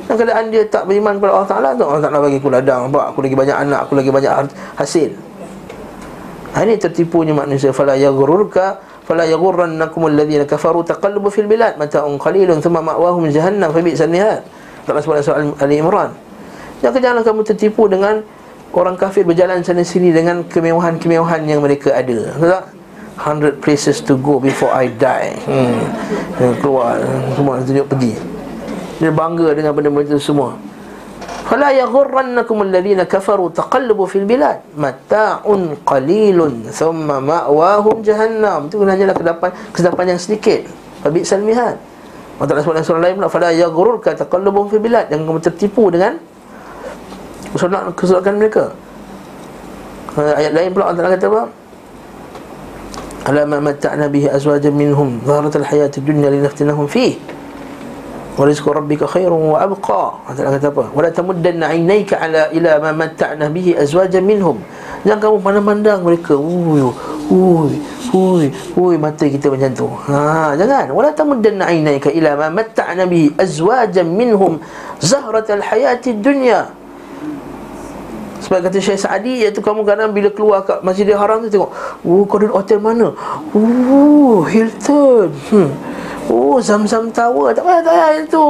[0.07, 3.05] Dalam keadaan dia tak beriman kepada Allah Ta'ala tu Allah Ta'ala bagi aku ladang Nampak?
[3.11, 4.33] Aku lagi banyak anak Aku lagi banyak
[4.79, 5.11] hasil.
[6.55, 7.75] Ha, Ini tertipunya manusia.
[7.75, 13.81] Fala yagururka Fala yaghurrannakum alladhina kafaru taqallubu fil bilad mata'un qalilun thumma ma'wahum jahannam fa
[13.83, 14.47] bi'sal mihad.
[14.87, 16.15] Tak surah surah Ali Imran.
[16.83, 18.23] Jangan jangan kamu tertipu dengan
[18.75, 22.35] orang kafir berjalan sana sini dengan kemewahan-kemewahan yang mereka ada.
[22.39, 22.65] Tak?
[23.23, 25.39] 100 places to go before I die.
[25.47, 25.87] Hmm.
[26.59, 26.99] Keluar
[27.39, 28.19] semua tunjuk pergi.
[28.99, 30.59] Dia bangga dengan benda-benda itu semua.
[31.43, 38.71] Fala yaghurrannakum alladhina kafaru تقلبوا fil bilad mata'un qalilun thumma ma'wahum jahannam.
[38.71, 40.71] itu hanyalah kedapan kesedapan yang sedikit.
[41.03, 41.75] Tapi salmihan.
[42.39, 45.11] Allah Taala sebutkan surah lain pula fala yaghurruka taqallubuhum fi bilad.
[45.11, 46.15] Jangan kamu tertipu dengan
[47.51, 48.65] kesedapan kesedapan mereka.
[50.15, 51.43] Ha, ayat lain pula Allah Taala kata apa?
[53.23, 57.19] Alam mata'na bihi azwajan minhum zaharatul hayatid dunya linaftinahum fihi
[58.33, 60.25] wa rizqu rabbika khairun wa abqa.
[60.25, 60.85] Allah kata apa?
[60.97, 64.57] Wala tamuddanna aynayka ala ila ma matta'na bihi azwajan minhum.
[65.05, 66.33] Jangan kamu pandang-pandang mereka.
[66.39, 66.81] Ui
[67.29, 67.75] ui
[68.13, 69.89] ui ui mata kita macam tu.
[70.09, 70.97] Ha jangan.
[70.97, 74.57] Wala tamuddanna aynayka ila ma matta'na bihi azwajan minhum
[75.03, 76.73] zahratal hayati dunya.
[78.43, 81.71] Sebab kata Syekh Sa'adi Iaitu kamu kadang bila keluar kat Masjidil Haram tu Tengok
[82.03, 83.15] Oh kau duduk hotel mana?
[83.55, 85.31] Oh Hilton.
[85.47, 85.71] Hmm.
[86.33, 88.11] Oh Zam-Zam Tower Tak payah tak payah.
[88.25, 88.45] Itu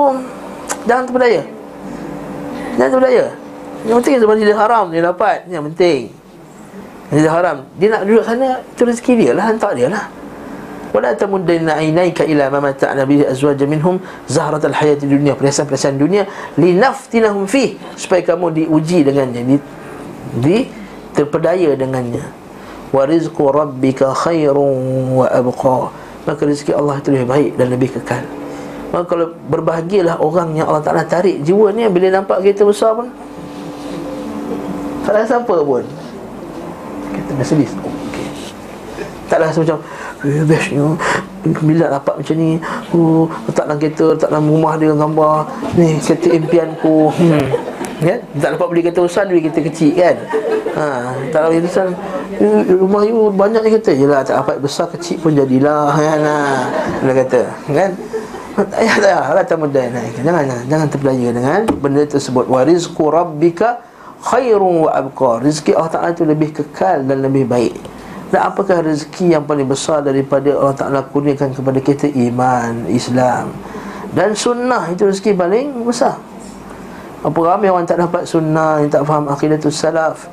[0.87, 1.43] Jangan terpedaya.
[2.79, 3.27] Jangan terpedaya.
[3.83, 5.39] Yang penting sebab Masjidil Haram Dia dapat.
[5.51, 6.01] Yang penting.
[7.11, 7.57] Masjidil Haram.
[7.83, 10.07] Dia nak duduk sana Itu rezeki dia lah Hantar dia lah.
[10.93, 13.97] Wala tamuddanna aynayka ila ma mata'na bihi azwajan minhum
[14.29, 16.29] zahratal hayati dunia perhiasan-perhiasan dunia.
[16.61, 19.57] Linaftinahum fi supaya kamu diuji dengannya di,
[20.37, 20.57] di
[21.17, 22.21] terpedaya dengannya.
[22.93, 28.23] Wa rizqu rabbika khairun wa abqa maka rezeki Allah itu lebih baik dan lebih kekal
[28.93, 33.09] maka kalau berbahagialah orang yang Allah Ta'ala tarik jiwa ni bila nampak kereta besar pun
[35.03, 35.83] tak ada siapa pun
[37.11, 38.27] Kereta Mercedes oh, okay.
[39.27, 39.79] Tak rasa macam
[40.23, 40.87] Eh bestnya
[41.43, 42.51] Bila dapat macam ni
[42.95, 45.37] oh, Letak dalam kereta Letak dalam rumah dia gambar
[45.75, 47.47] Ni kereta impianku hmm.
[47.99, 48.19] kan?
[48.39, 50.17] Tak dapat beli kereta besar Beli kereta kecil kan
[50.77, 51.87] ha, Tak besar
[52.37, 56.39] eh, Rumah you banyak ni kereta Yelah tak dapat besar kecil pun jadilah kan ha.
[57.03, 57.41] Dia kata
[57.73, 57.93] kan.
[58.53, 59.85] Ya tak ya, tak mudah
[60.21, 62.45] Jangan jangan terpelajari dengan benda tersebut.
[62.53, 63.81] Warizqu rabbika
[64.21, 65.41] khairun wa abqa.
[65.41, 67.73] Rezeki Allah Taala itu lebih kekal dan lebih baik.
[68.29, 72.13] Dan apakah rezeki yang paling besar daripada Allah Taala kurniakan kepada kita?
[72.13, 73.57] Iman Islam.
[74.13, 76.21] Dan sunnah itu rezeki paling besar.
[77.25, 80.29] Apa ramai orang tak dapat sunnah yang tak faham akidatul salaf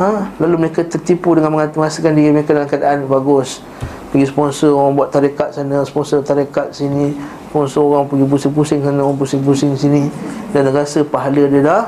[0.00, 0.30] ha?
[0.40, 3.60] lalu mereka tertipu dengan mengatakan diri mereka dalam keadaan bagus.
[4.12, 7.16] Pergi sponsor orang buat tarekat sana sponsor tarekat sini
[7.48, 10.08] sponsor orang pergi pusing-pusing sana orang pusing-pusing sini.
[10.52, 11.84] Dan rasa pahala dia dah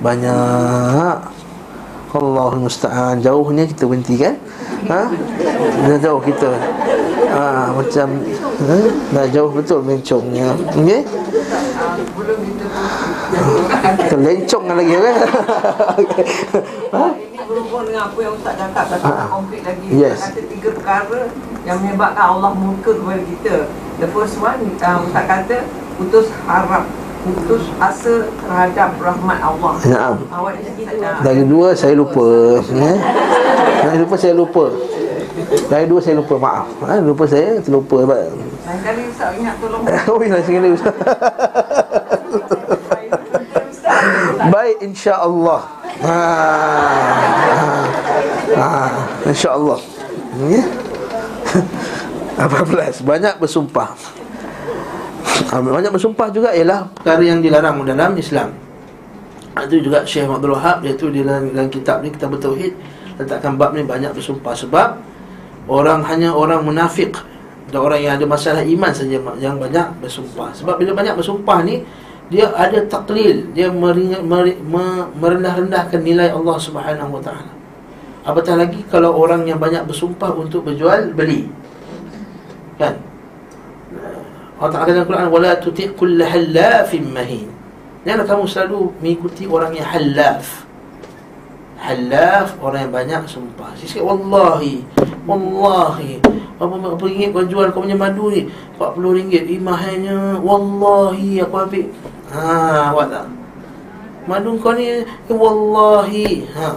[0.00, 1.16] banyak.
[2.16, 3.20] Allahul musta'an.
[3.20, 4.40] Jauhnya kita berhenti kan?
[4.88, 5.12] Ha?
[5.84, 6.48] Dah jauh kita.
[7.36, 8.08] Ha macam
[8.64, 8.76] ha?
[9.12, 10.56] dah jauh betul mencongnya.
[10.80, 11.04] Okey?
[14.00, 15.16] Kita lencong lagi kan?
[16.96, 17.25] Ha?
[17.56, 19.16] Berhubung dengan apa yang Ustaz cakap tapi Ha.
[19.16, 20.20] tak konkret lagi Yes.
[20.20, 21.20] Ustaz kata tiga perkara
[21.64, 23.54] yang menyebabkan Allah murka kepada kita
[23.96, 25.56] the first one uh, Ustaz kata
[25.96, 26.84] putus harap
[27.24, 30.16] putus asa terhadap rahmat Allah Naam.
[30.28, 30.60] awak
[31.24, 32.28] Dari dua saya lupa
[32.68, 32.92] ya.
[33.82, 34.64] Dari lupa saya lupa
[35.66, 38.18] Dari dua saya lupa maaf ha, Lupa saya terlupa sebab
[38.66, 39.82] lain kali Ustaz ingat tolong
[40.12, 40.68] Oh ya sekali
[44.46, 45.75] Baik insya-Allah.
[46.04, 46.18] Ha.
[47.56, 47.68] Ha.
[48.56, 48.70] ha.
[49.24, 49.80] Insya-Allah.
[50.50, 50.64] Ya.
[52.44, 53.96] Apa belas banyak bersumpah.
[55.56, 58.52] Banyak bersumpah juga ialah perkara yang dilarang dalam Islam.
[59.56, 62.76] Itu juga Syekh Abdul Wahab iaitu di dalam, dalam kitab ni kitab tauhid
[63.16, 65.00] letakkan bab ni banyak bersumpah sebab
[65.64, 67.16] orang hanya orang munafik
[67.72, 70.52] dan orang yang ada masalah iman saja yang banyak bersumpah.
[70.52, 71.80] Sebab bila banyak bersumpah ni
[72.26, 77.52] dia ada taklil, dia meringat, mer, me- merendah-rendahkan nilai Allah Subhanahu Wa Taala.
[78.26, 81.46] Apatah lagi kalau orang yang banyak bersumpah untuk berjual beli.
[82.74, 82.98] Kan?
[84.58, 87.46] Allah Ta'ala dalam Quran wala tuti' kull halafin mahin.
[88.02, 90.66] Janganlah kamu selalu mengikuti orang yang halaf.
[91.78, 93.76] Halaf orang yang banyak sumpah.
[93.78, 94.82] Cakap wallahi,
[95.28, 96.18] wallahi.
[96.56, 98.48] Apa apa ringgit kau jual kau punya madu ni?
[98.80, 99.44] 40 ringgit.
[99.44, 100.40] Eh mahalnya.
[100.40, 101.84] Wallahi aku ambil.
[102.34, 103.26] Ha, awak tak?
[104.26, 106.50] Madu kau ni eh, wallahi.
[106.58, 106.74] Ha.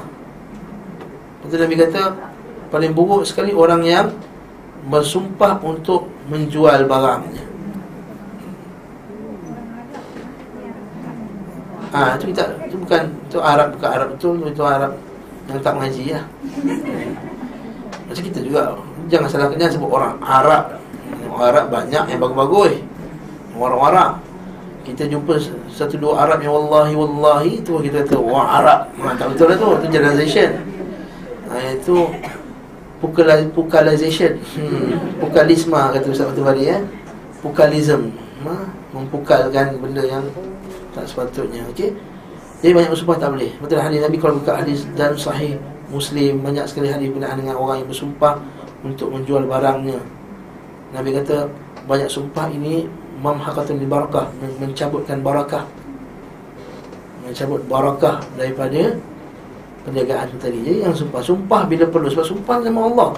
[1.42, 2.14] Betul Nabi kata
[2.70, 4.14] paling buruk sekali orang yang
[4.86, 7.46] bersumpah untuk menjual barangnya.
[11.90, 14.94] Ah, itu kita itu bukan itu Arab bukan Arab betul itu Arab
[15.50, 16.22] yang tak mengaji ya.
[18.06, 18.78] Macam kita juga
[19.10, 20.78] jangan salah jangan sebut orang Arab.
[21.34, 22.78] Orang Arab banyak yang bagus-bagus.
[23.58, 24.29] Orang Arab
[24.88, 25.38] kita jumpa
[25.70, 28.80] satu dua Arab yang wallahi wallahi itu kita kata wah Arab.
[29.00, 30.50] Ha, tak betul lah tu, itu generalization.
[31.52, 31.98] Ha, itu
[33.04, 34.40] pukal pukalization.
[34.56, 36.78] Hmm, pukalisma kata Ustaz Fatul Bari ya.
[37.40, 38.12] Pukalism.
[38.44, 38.56] Ha,
[38.96, 40.24] mempukalkan benda yang
[40.94, 41.94] tak sepatutnya okey
[42.60, 45.56] jadi banyak bersumpah tak boleh betul hadis Nabi kalau buka hadis dan sahih
[45.90, 48.42] Muslim banyak sekali hadis berkenaan dengan orang yang bersumpah
[48.82, 50.00] untuk menjual barangnya
[50.94, 51.50] Nabi kata
[51.86, 52.90] banyak sumpah ini
[53.20, 55.64] mamhaqatun li barakah men- mencabutkan barakah.
[57.24, 58.98] Mencabut barakah daripada
[59.86, 60.58] perniagaan itu tadi.
[60.66, 62.08] Jadi yang sumpah sumpah bila perlu.
[62.10, 63.10] Sebab sumpah nama Allah.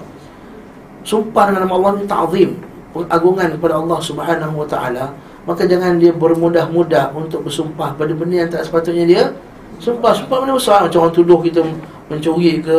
[1.02, 2.50] Sumpah dengan nama Allah ni ta'zim.
[2.92, 5.16] Pengagungan kepada Allah Subhanahu wa taala.
[5.42, 9.22] Maka jangan dia bermudah-mudah untuk bersumpah pada benda yang tak sepatutnya dia.
[9.82, 10.86] Sumpah sumpah benda besar.
[10.86, 11.64] Macam orang tuduh kita
[12.12, 12.76] mencuri ke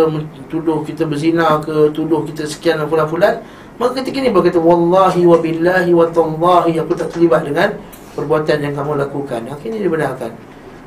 [0.48, 3.42] tuduh kita berzina ke tuduh kita sekian dan fulan-fulan
[3.82, 7.74] maka ketika ni berkata wallahi wa billahi wa tallahi aku tak terlibat dengan
[8.14, 9.42] perbuatan yang kamu lakukan.
[9.50, 10.32] Akhirnya dibenarkan.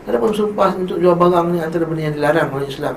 [0.06, 2.94] Ada pun sumpah untuk jual barang ni antara benda yang dilarang oleh Islam.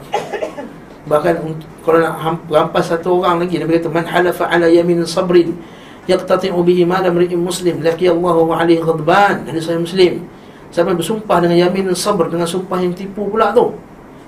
[1.10, 2.22] Bahkan untuk, kalau nak
[2.54, 5.58] rampas satu orang lagi Nabi kata man halafa ala yamin sabrin
[6.06, 9.50] yaqtati'u bihi ma lam ri'in muslim laki Allah wa alaihi ghadban.
[9.50, 10.30] Hadis sahih muslim.
[10.70, 13.74] Sampai bersumpah dengan yamin sabr dengan sumpah yang tipu pula tu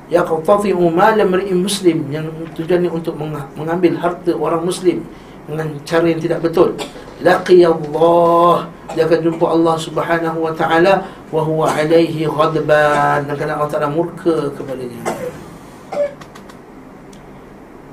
[0.09, 5.05] yaqtati'u ma lam ri'in muslim yang tujuannya untuk meng- mengambil harta orang muslim
[5.51, 6.73] dengan cara yang tidak betul.
[7.21, 8.55] Laqiyallah.
[8.91, 13.29] Dia akan jumpa Allah Subhanahu wa taala wa huwa alaihi ghadban.
[13.29, 14.99] Dan kadang Allah Taala murka kepadanya.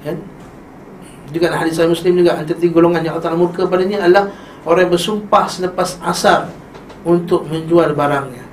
[0.03, 0.17] Kan?
[1.29, 4.33] Juga hadis Sahih Muslim juga antara tiga golongan yang Allah Taala murka padanya adalah
[4.65, 6.51] orang yang bersumpah selepas asar
[7.07, 8.49] untuk menjual barangnya.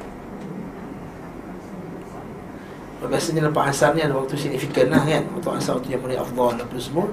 [3.05, 5.23] Biasanya lepas asar ni ada waktu signifikan lah kan?
[5.37, 7.05] Waktu asar tu yang paling afdal apa semua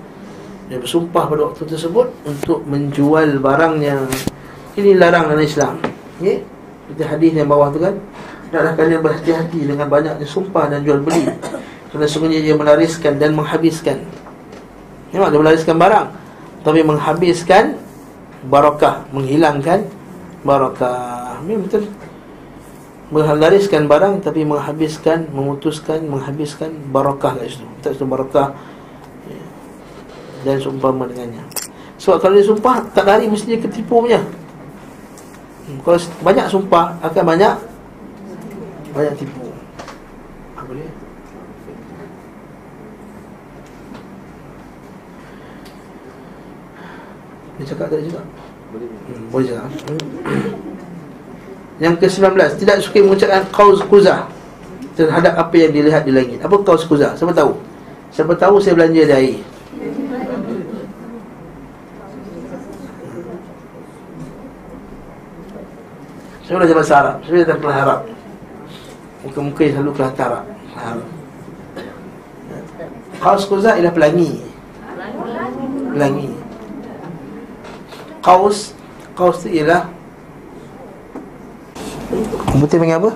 [0.73, 4.09] Dia bersumpah pada waktu tersebut Untuk menjual barangnya.
[4.73, 5.77] Ini larang dalam Islam.
[6.17, 6.41] Ya
[6.89, 7.93] Seperti hadis yang bawah tu kan?
[8.49, 11.29] Taklah kalian berhati-hati dengan banyaknya sumpah dan jual beli.
[11.93, 14.01] Kerana sungguhnya dia melariskan dan menghabiskan.
[15.13, 16.07] Memang dia melariskan barang
[16.65, 17.77] Tapi menghabiskan
[18.49, 19.85] Barakah Menghilangkan
[20.41, 21.37] Barakah.
[21.45, 21.85] Ini betul.
[23.13, 27.69] Menghariskan barang tapi menghabiskan memutuskan menghabiskan barakah kat situ.
[27.85, 28.57] Tak situ barakah.
[30.43, 31.43] Dan seumpama dengannya
[31.99, 34.19] sebab kalau dia sumpah tak lari mesti dia ketipu punya
[35.67, 37.55] hmm, kalau banyak sumpah akan banyak
[38.93, 39.47] banyak tipu
[40.59, 40.91] apa dia
[47.59, 48.23] dia cakap tadi juga
[48.75, 50.73] boleh hmm, boleh cakap hmm.
[51.81, 54.31] Yang ke-19 Tidak suka mengucapkan Qaus Quzah
[54.95, 57.19] Terhadap apa yang dilihat di langit Apa Qaus Quzah?
[57.19, 57.59] Siapa tahu?
[58.15, 59.37] Siapa tahu saya belanja di air?
[66.53, 68.01] Saya belajar bahasa Arab Saya belajar kelas Arab
[69.25, 70.45] Muka-muka yang selalu kelas Arab
[73.17, 74.45] Qaus Quzah ialah pelangi
[75.97, 76.29] Pelangi
[78.21, 78.77] Qaus
[79.17, 79.89] Qaus itu ialah
[82.61, 83.11] Putih panggil apa?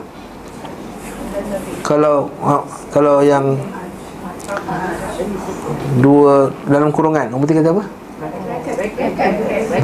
[1.84, 3.60] Kalau ha, kalau yang
[6.00, 7.84] dua dalam kurungan, orang putih kata apa?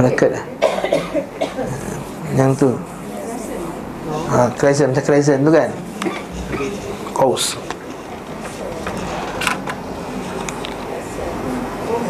[0.01, 0.45] Bracket lah.
[2.33, 2.71] Yang tu.
[4.33, 5.69] Ha, crescent macam crescent tu kan?
[7.13, 7.61] Kaus.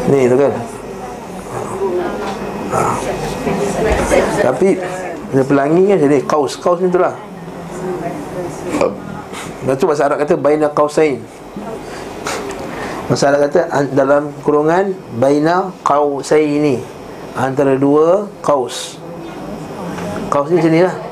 [0.07, 0.53] Ni tu kan?
[2.71, 2.83] Ha.
[4.39, 4.79] Tapi
[5.35, 5.99] dia pelangi kan?
[5.99, 7.19] Jadi kaus Kaus ni itulah
[9.63, 11.19] Lepas tu bahasa Arab kata Baina kausain.
[13.11, 16.79] Bahasa Arab kata Dalam kurungan Baina kausain ni
[17.35, 18.95] Antara dua kaus
[20.31, 21.12] Kaus ni macam ni lah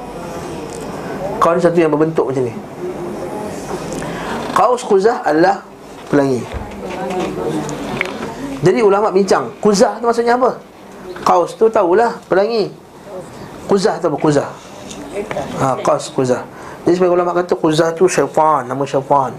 [1.41, 2.53] Kaus ni satu yang berbentuk macam ni.
[4.53, 5.65] Kaus kuzah adalah
[6.13, 6.43] Pelangi.
[8.61, 10.61] Jadi ulama bincang Kuzah tu maksudnya apa?
[11.25, 12.69] Kaus tu tahulah Pelangi.
[13.65, 14.19] Kuzah tu apa?
[14.21, 14.49] Kuzah?
[15.63, 16.45] Ha, Qas Kuzah
[16.85, 19.33] Jadi sebagai ulama kata Kuzah tu syaitan Nama syaitan.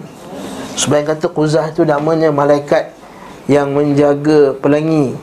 [0.74, 2.90] Sebagai kata Kuzah tu namanya malaikat
[3.46, 5.14] Yang menjaga pelangi.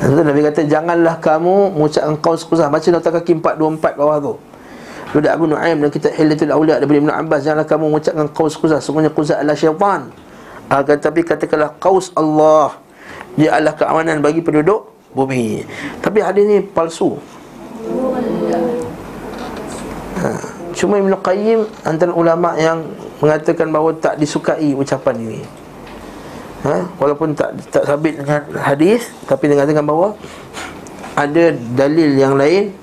[0.00, 4.34] Nabi kata Janganlah kamu mengucapkan Qaus Kuzah Baca nota kaki 424 bawah tu
[5.14, 8.82] Ludak Abu Nu'aim dan kita Hilatul Awliya Daripada Ibn Abbas Janganlah kamu mengucapkan Qaus Kuzah
[8.82, 10.10] Semuanya Kuzah adalah syaitan.
[10.66, 12.74] Akan tapi katakanlah Qaus Allah.
[13.38, 15.62] Dia adalah keamanan bagi penduduk bumi.
[16.02, 17.14] Tapi hadis ni palsu.
[20.18, 20.28] Ha.
[20.74, 22.82] Cuma Ibn Qayyim Antara ulama yang
[23.20, 25.40] Mengatakan bahawa tak disukai ucapan ini.
[26.64, 26.90] Ha?
[26.96, 30.16] Walaupun tak tak sabit dengan hadis Tapi dia mengatakan bahawa
[31.14, 32.74] Ada dalil yang lain.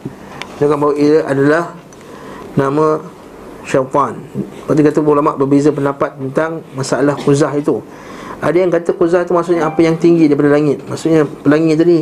[0.61, 1.80] Dengan bahawa ia adalah
[2.55, 2.99] Nama
[3.63, 4.17] syaitan
[4.67, 7.79] Lepas kata ulama berbeza pendapat tentang Masalah kuzah itu.
[8.41, 10.81] Ada yang kata kuzah itu maksudnya apa yang tinggi daripada langit?
[10.89, 11.97] Maksudnya pelangi tadi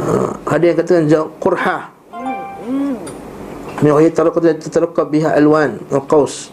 [0.00, 0.92] uh, Ada yang kata
[1.36, 1.78] Qurha.
[3.76, 6.48] Ini wahai tarakut Tarakut biha alwan Al-Qaus.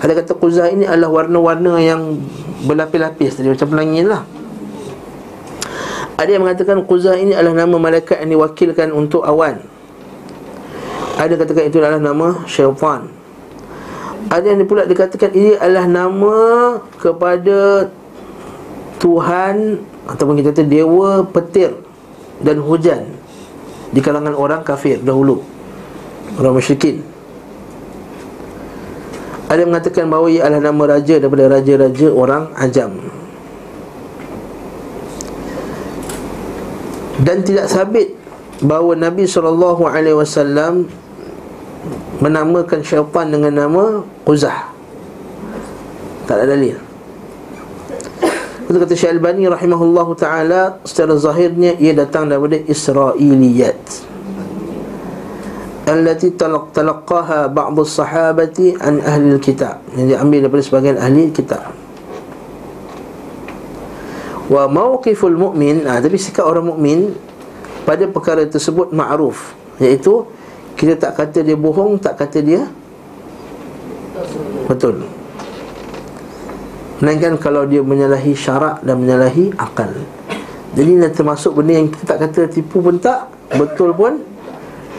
[0.00, 2.22] Ada kata kuzah ini adalah warna-warna yang
[2.64, 4.22] Berlapis-lapis tadi Macam pelangi lah.
[6.20, 9.64] Ada yang mengatakan Quzah ini adalah nama malaikat yang diwakilkan untuk awan
[11.20, 13.12] Ada yang katakan itu adalah nama syaitan.
[14.28, 16.36] Ada yang pula dikatakan ini adalah nama
[17.00, 17.88] kepada
[19.00, 21.72] Tuhan ataupun kita kata dewa petir
[22.44, 23.08] dan hujan
[23.90, 25.40] di kalangan orang kafir dahulu
[26.36, 27.00] orang musyrikin.
[29.50, 32.92] Ada yang mengatakan bahawa ia adalah nama raja daripada raja-raja orang ajam.
[37.20, 38.19] Dan tidak sabit
[38.60, 40.84] bahawa Nabi SAW
[42.20, 44.68] menamakan syaitan dengan nama Quzah.
[46.28, 46.76] Tak ada dalil.
[48.70, 54.06] Kata Syekh Albani rahimahullahu taala secara zahirnya ia datang daripada Israiliyat.
[55.90, 61.74] Allati talaq talaqaha ba'd as-sahabati an ahli al-kitab yang diambil daripada sebagian ahli kitab.
[64.46, 67.10] Wa mauqiful mu'min ha, Tapi sikap orang mukmin
[67.84, 69.56] Pada perkara tersebut ma'ruf.
[69.80, 70.28] Iaitu
[70.76, 72.68] Kita tak kata dia bohong Tak kata dia
[74.68, 75.08] Betul.
[77.00, 79.88] Melainkan kalau dia menyalahi syarak Dan menyalahi akal.
[80.76, 84.20] Jadi ini termasuk benda yang kita tak kata Tipu pun tak Betul pun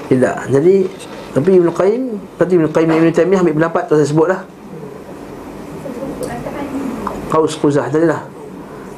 [0.10, 0.50] Tidak.
[0.50, 0.90] Jadi
[1.38, 2.04] Tapi Ibn Qayyim
[2.42, 4.42] Tadi Ibn Qayyim Ibn Taymiyah ambil pendapat tu saya sebut lah.
[7.32, 8.28] Qaus Quzah tadi lah.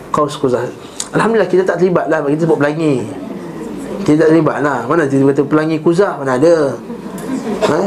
[0.09, 0.65] Qaus Quzah.
[1.13, 2.25] Alhamdulillah kita tak terlibat lah.
[2.25, 3.05] Kita sebut pelangi
[4.03, 4.83] Kita tak terlibat lah.
[4.83, 6.75] Mana tiba-tiba pelangi Quzah Mana ada.
[7.71, 7.79] Ha?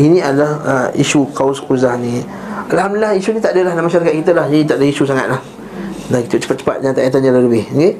[0.00, 2.24] Ini adalah uh, isu Qaus Quzah ni.
[2.72, 4.48] Alhamdulillah isu ni tak ada lah dalam masyarakat kita lah.
[4.48, 5.40] Jadi tak ada isu sangat lah.
[6.08, 7.64] Dan kita cepat-cepat Jangan tak tanya lebih.
[7.68, 7.92] Okay?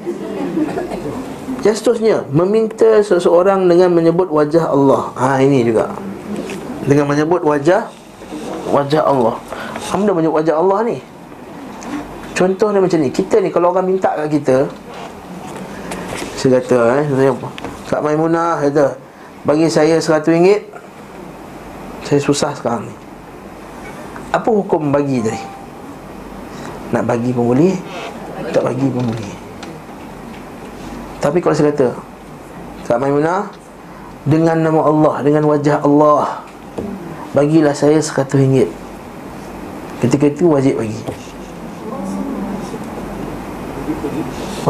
[1.63, 5.13] Yang seterusnya Meminta seseorang dengan menyebut wajah Allah.
[5.13, 5.93] Ha, Ini juga.
[6.89, 7.85] Dengan menyebut wajah
[8.73, 9.37] Wajah Allah.
[9.77, 10.97] Alhamdulillah menyebut wajah Allah ni?
[12.33, 13.09] Contoh dia macam ni.
[13.13, 14.65] Kita ni kalau orang minta kat kita
[16.43, 17.07] Saya kata eh
[17.87, 18.99] Kak Maimunah kata
[19.47, 20.67] Bagi saya seratus ringgit
[22.03, 22.95] Saya susah sekarang ni.
[24.35, 25.39] Apa hukum bagi tadi?
[26.91, 27.79] Nak bagi pun boleh
[28.51, 29.35] Tak bagi pun boleh.
[31.23, 31.95] Tapi kalau saya kata
[32.91, 33.47] Kak Maimunah
[34.27, 36.43] Dengan nama Allah Dengan wajah Allah
[37.31, 38.69] Bagilah saya seratus ringgit.
[40.03, 41.01] Ketika itu wajib bagi.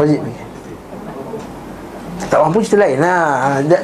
[0.00, 0.33] Wajib bagi
[2.34, 3.62] tak mampu cerita lain lah.
[3.62, 3.78] Da,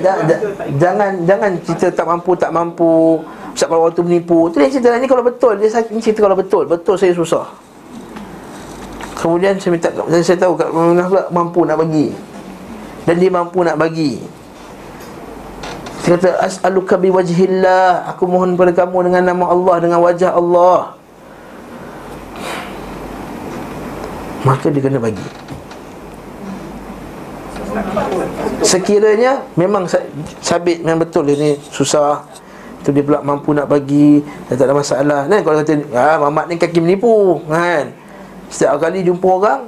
[0.75, 3.23] Jangan Jangan cerita tak mampu Tak mampu.
[3.55, 4.51] Ustaz kalau waktu menipu.
[4.51, 5.07] Itu dia cerita lain.
[5.07, 6.67] Ini kalau betul Dia ini cerita kalau betul.
[6.67, 7.47] Betul saya susah.
[9.23, 12.11] Kemudian saya minta Dan saya tahu Kak Mamunah pula Mampu nak bagi.
[13.07, 14.19] Dan dia mampu nak bagi.
[16.03, 18.11] Dia kata As'aluka biwajhillah.
[18.11, 20.99] Aku mohon kepada kamu Dengan nama Allah Dengan wajah Allah.
[24.43, 25.23] Maka dia kena bagi
[28.61, 29.89] Sekiranya memang
[30.45, 32.23] sabit memang betul dia ni susah
[32.81, 35.21] tu dia pula mampu nak bagi dan tak ada masalah.
[35.29, 37.93] Kan kalau kata ah mamat ni kaki menipu kan?
[38.53, 39.61] Setiap kali jumpa orang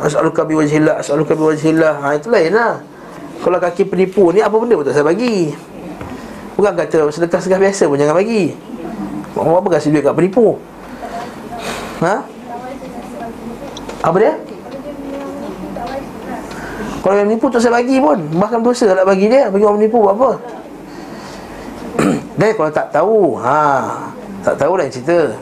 [0.00, 2.80] as'aluka bi wajhillah as'aluka bi wajhillah ha itu lainlah
[3.42, 5.52] kalau kaki penipu ni apa benda betul saya bagi.
[6.58, 8.50] Bukan kata sedekah-sedekah biasa pun jangan bagi.
[9.38, 10.58] Orang apa kasih duit kat penipu?
[12.02, 12.14] Ha?
[14.02, 14.34] Apa dia
[16.98, 18.18] kalau yang menipu tak saya bagi pun.
[18.34, 19.46] Bahkan dosa nak bagi dia.
[19.48, 20.30] Bagi orang menipu apa?
[22.38, 23.62] Dan kalau tak tahu ha,
[24.42, 25.34] Tak tahu lain cerita.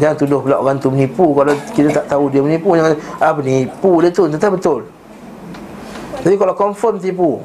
[0.00, 1.36] Jangan tuduh pula orang tu menipu.
[1.36, 4.24] Kalau kita tak tahu dia menipu Jangan ah, menipu dia tu.
[4.28, 4.80] Tentu betul.
[6.24, 7.38] Jadi kalau confirm tipu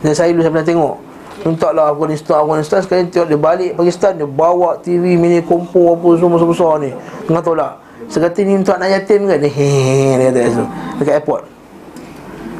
[0.00, 0.94] Dan saya dulu saya pernah tengok
[1.42, 6.40] Untuklah Afghanistan Afghanistan Sekarang tengok dia balik Pakistan Dia bawa TV mini kompo apa semua
[6.40, 6.90] besar-besar ni.
[7.28, 7.72] Tengah tolak.
[8.08, 9.36] Sekata ni untuk anak yatim ke?
[9.36, 10.64] Hehehe Dia kata
[10.96, 11.61] Dekat airport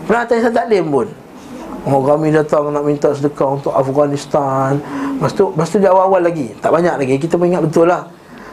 [0.02, 1.06] Pernah tanya saya taklim pun?
[1.82, 4.78] Oh kami datang nak minta sedekah untuk Afghanistan.
[5.18, 6.54] Lepas tu, lepas tu dia awal-awal lagi.
[6.58, 8.06] Tak banyak lagi, kita pun ingat betul lah.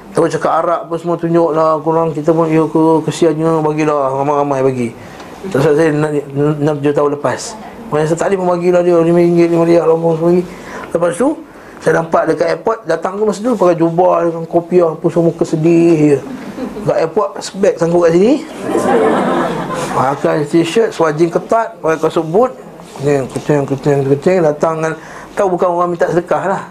[0.10, 4.60] Tahu cakap Arab pun semua tunjuk lah Kurang kita pun, ya ke kesiannya Bagilah, ramai-ramai
[4.66, 4.90] bagi.
[5.54, 6.12] Terus saya nak,
[6.58, 7.54] nak, 6 tahun lepas.
[7.94, 8.98] Masa saya taklim pun bagilah dia.
[8.98, 10.44] RM5, RM5, RM5 bagi
[10.90, 11.30] Lepas tu
[11.80, 15.96] saya nampak dekat airport Datang tu masa tu pakai jubah dengan kopiah Apa semua kesedih
[15.96, 16.20] je
[16.84, 18.44] Dekat airport, beg sanggup kat sini
[19.90, 22.54] Pakai t-shirt, swajing ketat Pakai kasut boot.
[23.00, 24.94] Kencing, kencing, kencing, kencing Datang dengan
[25.40, 26.64] Tahu bukan orang minta sedekah lah.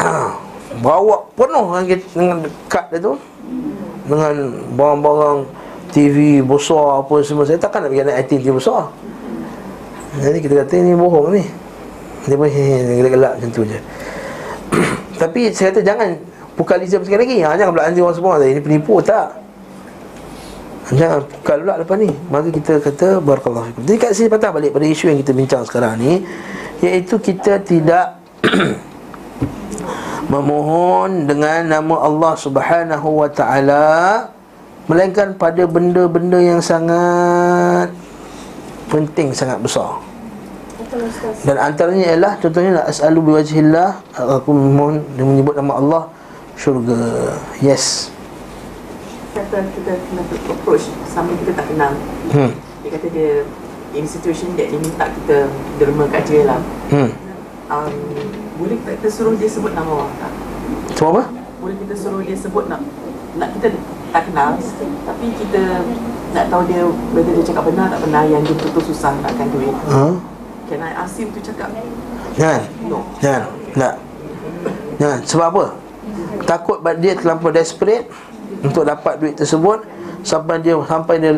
[0.84, 1.66] Bawa penuh
[2.16, 3.20] dengan, kad dia tu.
[4.08, 4.32] Dengan
[4.72, 5.38] barang-barang
[5.92, 7.44] TV besar apa semua.
[7.44, 8.88] Saya takkan nak pergi anak TV besar.
[10.24, 11.44] Jadi kita kata ini bohong ni.
[12.24, 13.78] Dia pun gelak-gelak macam tu je.
[15.20, 16.08] Tapi saya kata jangan
[16.58, 17.38] Pukalism sekali lagi.
[17.46, 19.30] Ha, Jangan pula anjing orang semua Ini penipu tak
[20.88, 23.82] Jangan pukal pula lepas ni Maka kita kata Barakallahu fikum.
[23.84, 26.24] Jadi kat sini patah balik pada isu yang kita bincang sekarang ni
[26.80, 28.16] Iaitu kita tidak
[30.32, 33.86] Memohon dengan nama Allah subhanahu wa ta'ala
[34.88, 37.92] Melainkan pada benda-benda yang sangat
[38.88, 40.00] Penting, sangat besar.
[41.44, 44.00] Dan antaranya ialah Contohnya As'alu biwajhillah
[44.40, 46.02] Aku mohon Dia menyebut nama Allah
[46.56, 47.36] Syurga.
[47.60, 48.08] Yes
[49.34, 50.22] kata kita kena
[50.52, 51.92] approach sama kita tak kenal
[52.32, 52.50] hmm.
[52.84, 53.30] dia kata dia
[53.96, 55.48] in situation that dia minta kita
[55.80, 56.60] derma kat dia lah
[56.92, 57.10] hmm.
[57.72, 57.94] um,
[58.58, 60.32] boleh kita suruh dia sebut nama Allah tak?
[60.98, 61.22] Sebab apa?
[61.58, 62.80] boleh kita suruh dia sebut nak
[63.38, 63.74] nak kita
[64.08, 64.56] tak kenal
[65.04, 65.84] tapi kita
[66.32, 69.72] nak tahu dia whether dia cakap benar tak benar yang dia betul susah nakkan duit
[69.88, 70.16] huh?
[70.68, 71.72] can I ask him to cakap
[72.36, 73.04] jangan no.
[73.20, 73.42] jangan
[73.76, 73.94] tak
[75.00, 75.64] jangan sebab apa
[76.44, 78.08] takut dia terlampau desperate
[78.62, 79.84] untuk dapat duit tersebut
[80.26, 81.32] sampai dia sampai dia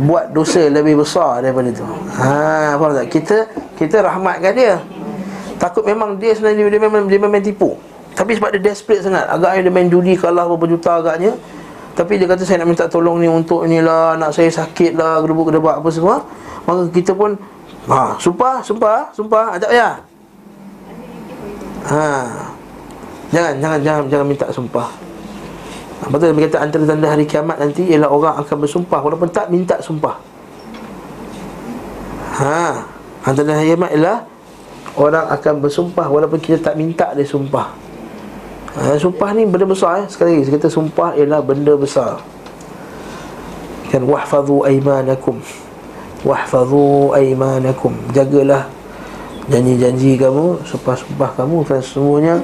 [0.00, 1.84] buat dosa lebih besar daripada tu.
[1.84, 3.06] Ha, faham tak?
[3.12, 3.36] Kita
[3.76, 4.80] kita rahmatkan dia.
[5.60, 7.76] Takut memang dia sebenarnya dia, memang dia memang tipu.
[8.16, 11.36] Tapi sebab dia desperate sangat, agaknya dia main judi kalah beberapa juta agaknya.
[11.92, 15.52] Tapi dia kata saya nak minta tolong ni untuk inilah anak saya sakit lah gedebuk
[15.52, 16.24] gedebak apa semua.
[16.64, 17.36] Maka kita pun
[17.92, 19.90] ha, sumpah, sumpah, sumpah, ajak ya.
[21.92, 22.04] Ha.
[23.30, 24.88] Jangan jangan jangan jangan minta sumpah.
[26.00, 29.52] Apa tu dia kata antara tanda hari kiamat nanti ialah orang akan bersumpah walaupun tak
[29.52, 30.16] minta sumpah.
[32.40, 32.88] Ha,
[33.28, 34.18] antara hari kiamat ialah
[34.96, 37.76] orang akan bersumpah walaupun kita tak minta dia sumpah.
[38.80, 40.06] Ha, sumpah ni benda besar eh.
[40.08, 42.16] Sekali lagi saya kata sumpah ialah benda besar.
[43.92, 45.36] Kan wahfazu aymanakum.
[46.24, 47.92] Wahfazu aymanakum.
[48.16, 48.72] Jagalah
[49.50, 52.34] janji-janji kamu, sumpah-sumpah kamu kerana semuanya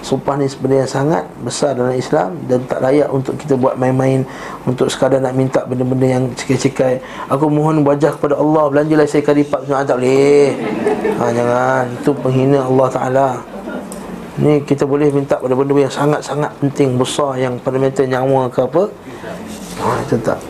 [0.00, 4.24] Sumpah ni sebenarnya sangat besar dalam Islam Dan tak layak untuk kita buat main-main
[4.64, 6.98] Untuk sekadar nak minta benda-benda yang cekai-cekai.
[7.28, 10.56] Aku mohon wajah kepada Allah Belanjalah saya kari pak semua Tak boleh.
[11.20, 11.84] Ha, Jangan.
[12.00, 13.28] Itu penghina Allah Ta'ala.
[14.40, 18.82] Ni kita boleh minta pada benda yang sangat-sangat penting Besar yang fundamental nyawa ke apa.
[19.84, 20.40] Ha, Itu tak.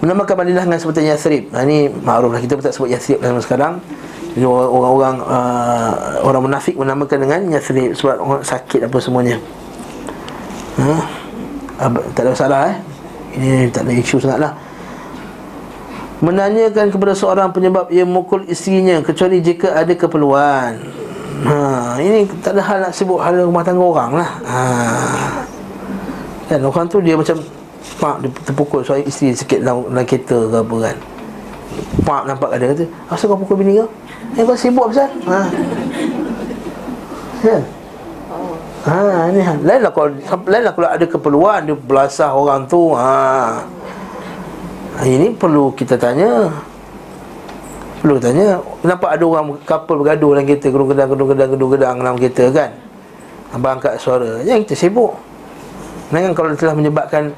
[0.00, 2.40] Menamakan Madinah dengan sebutan Yathrib Ini maklum lah.
[2.40, 3.84] Kita pun tak sebut Yathrib sekarang
[4.30, 9.36] jadi orang-orang uh, orang munafik menamakan dengan Yathrib sebab orang sakit apa semuanya.
[10.78, 10.94] Ha?
[12.14, 12.76] tak ada masalah eh.
[13.40, 14.52] Ini tak ada isu sangatlah.
[16.20, 20.76] Menanyakan kepada seorang penyebab ia mukul isterinya kecuali jika ada keperluan.
[21.40, 24.30] Ha, ini tak ada hal nak sibuk hal rumah tangga orang lah.
[24.44, 24.60] Ha.
[26.52, 27.40] Kan orang tu dia macam
[27.96, 30.96] pak dia terpukul suami isteri sikit dalam, dalam kereta ke apa kan.
[32.04, 33.88] Pak nampak ada kata, "Asal kau pukul bini kau?"
[34.38, 35.40] Eh kau sibuk pasal ha.
[37.42, 37.58] Ya.
[38.86, 39.54] Ha ni ha.
[39.58, 40.08] Lainlah kalau
[40.46, 43.58] lainlah kalau ada keperluan dia belasah orang tu ha.
[45.02, 46.46] Ini perlu kita tanya.
[48.04, 48.60] Perlu tanya.
[48.84, 52.70] Kenapa ada orang couple bergaduh dalam kereta Gedung-gedang, gedung-gedang, gedung-gedang dalam kereta kan?
[53.56, 54.44] Abang angkat suara.
[54.44, 55.16] Yang kita sibuk.
[56.12, 57.34] Jangan kalau telah menyebabkan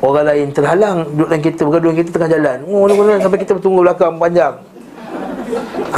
[0.00, 2.58] Orang lain terhalang Duduk dalam kereta bergaduh dalam kereta tengah jalan.
[2.68, 2.84] Oh,
[3.20, 4.54] sampai kita bertunggu belakang panjang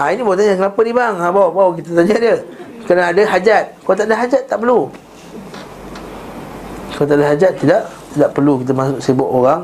[0.03, 1.15] Ha, ini bawa tanya kenapa ni bang?
[1.15, 2.37] Ha, bawa, bawa kita tanya dia.
[2.91, 3.65] Kena ada hajat.
[3.87, 4.91] Kalau tak ada hajat tak perlu.
[6.99, 7.81] Kalau tak ada hajat tidak
[8.11, 9.63] tidak perlu kita masuk sibuk orang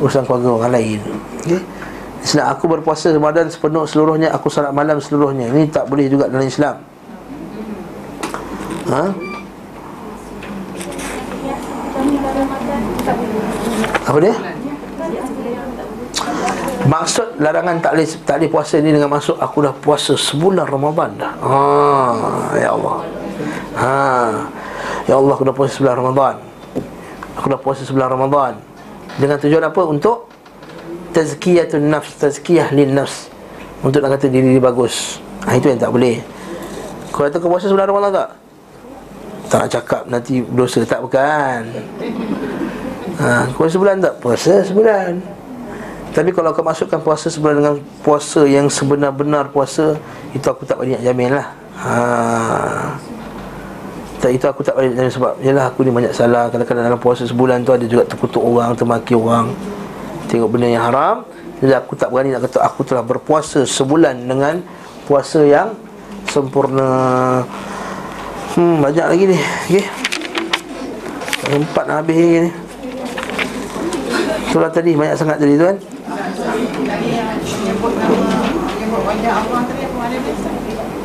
[0.00, 1.00] urusan keluarga orang lain.
[1.44, 1.60] Okey.
[2.24, 5.52] Islam aku berpuasa Ramadan sepenuh seluruhnya aku salat malam seluruhnya.
[5.52, 6.80] Ini tak boleh juga dalam Islam.
[8.88, 9.04] Ha?
[14.08, 14.32] Apa dia?
[16.82, 21.10] Maksud larangan tak boleh, tak boleh puasa ni dengan maksud aku dah puasa sebulan Ramadan
[21.14, 21.32] dah.
[21.38, 21.58] Ha,
[22.58, 22.98] ya Allah.
[23.78, 23.94] Ha.
[25.06, 26.34] Ya Allah aku dah puasa sebulan Ramadan.
[27.38, 28.58] Aku dah puasa sebulan Ramadan.
[29.14, 29.82] Dengan tujuan apa?
[29.86, 30.26] Untuk
[31.14, 33.30] tazkiyatun nafs, tazkiyah lin nafs.
[33.86, 35.22] Untuk nak kata diri bagus.
[35.46, 36.18] Ha, itu yang tak boleh.
[37.14, 38.28] Kau kata kau puasa sebulan Ramadan tak?
[39.54, 41.62] Tak nak cakap nanti dosa tak bukan.
[43.22, 44.18] Ha, kau sebulan tak?
[44.18, 45.41] Puasa sebulan.
[46.12, 49.96] Tapi kalau kau masukkan puasa sebenarnya dengan puasa yang sebenar-benar puasa
[50.36, 51.48] Itu aku tak banyak jamin lah.
[51.80, 51.94] Ha.
[54.28, 56.52] Itu aku tak banyak jamin sebab Yalah aku ni banyak salah.
[56.52, 59.56] Kadang-kadang dalam puasa sebulan tu ada juga terkutuk orang, termaki orang.
[60.28, 61.28] Tengok benda yang haram
[61.60, 64.60] Jadi aku tak berani nak kata aku telah berpuasa sebulan dengan
[65.02, 65.74] Puasa yang
[66.30, 67.42] sempurna.
[68.54, 69.38] Hmm, banyak lagi ni.
[69.66, 69.84] Okay
[71.50, 72.50] Empat habis ni.
[74.46, 75.76] Itulah tadi, banyak sangat tadi tuan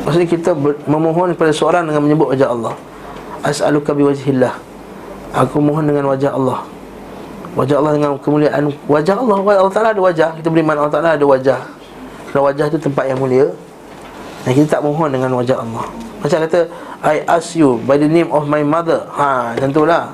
[0.04, 0.50] Maksudnya kita
[0.88, 2.74] memohon kepada seorang dengan menyebut wajah Allah.
[3.44, 4.56] As'aluka biwajhillah.
[5.36, 6.64] Aku mohon dengan wajah Allah.
[7.52, 10.30] Wajah Allah dengan kemuliaan Wajah Allah, Allah Ta'ala ada wajah.
[10.40, 11.60] Kita beriman Allah Ta'ala ada wajah.
[12.32, 13.52] Kalau wajah itu tempat yang mulia.
[14.44, 15.84] Dan kita tak mohon dengan wajah Allah.
[16.18, 16.60] Macam kata
[17.04, 19.06] I ask you by the name of my mother.
[19.14, 20.10] Ha, tentulah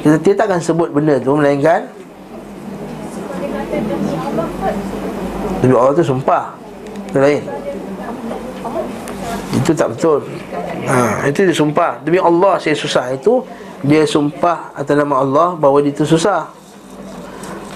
[0.00, 1.84] Kita tidak akan sebut benda tu Melainkan
[5.62, 6.58] Demi Allah tu sumpah.
[7.08, 7.42] Itu lain?
[9.62, 10.26] Itu tak betul.
[10.90, 12.02] Ha, Itu dia sumpah.
[12.02, 13.46] Demi Allah saya susah Itu
[13.86, 16.50] dia sumpah atas nama Allah Bahawa dia tu susah.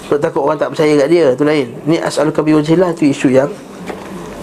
[0.07, 1.79] Sebab takut orang tak percaya kat dia Itu lain.
[1.87, 3.51] Ni as'aluka biwajillah Itu isu yang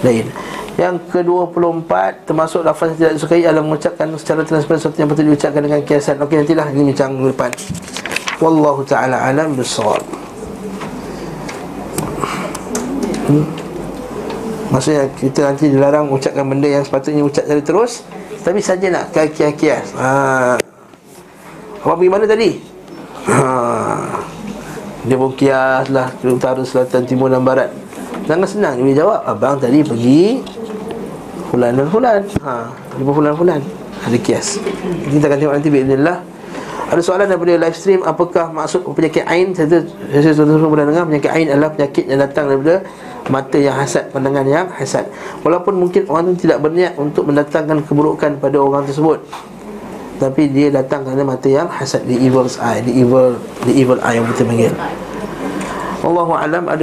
[0.04, 0.28] lain.
[0.74, 1.92] Yang ke-24
[2.26, 6.16] termasuk lafaz yang tidak disukai adalah mengucapkan secara transparan sesuatu yang patut diucapkan dengan kiasan.
[6.18, 7.52] Okey nantilah ini bincang depan.
[8.42, 10.23] Wallahu taala alam bisawab.
[13.30, 13.64] Hmm?
[14.74, 18.02] Maksudnya kita nanti dilarang ucapkan benda yang sepatutnya ucap secara terus
[18.42, 20.58] Tapi saja nak kias-kias ha.
[21.86, 22.58] Apa pergi mana tadi?
[23.30, 23.38] Ha.
[25.06, 27.70] Dia pun kias lah Utara, selatan, timur dan barat
[28.26, 30.42] Jangan senang Dia jawab Abang tadi pergi
[31.54, 32.66] Fulan dan Fulan ha,
[32.98, 33.62] Jumpa Fulan Fulan
[34.10, 34.58] Ada kias
[35.06, 36.34] Kita akan tengok nanti Bismillah
[36.84, 39.82] ada soalan daripada live stream Apakah maksud penyakit Ain Saya
[40.14, 42.86] saya terus pernah dengar Penyakit Ain adalah penyakit yang datang daripada
[43.32, 45.08] Mata yang hasad, pandangan yang hasad.
[45.48, 49.24] Walaupun mungkin orang itu tidak berniat Untuk mendatangkan keburukan pada orang tersebut.
[50.20, 54.20] Tapi dia datang kerana mata yang hasad The evil's eye The evil, the evil eye
[54.20, 54.74] yang kita panggil.
[56.04, 56.68] Wallahu'alam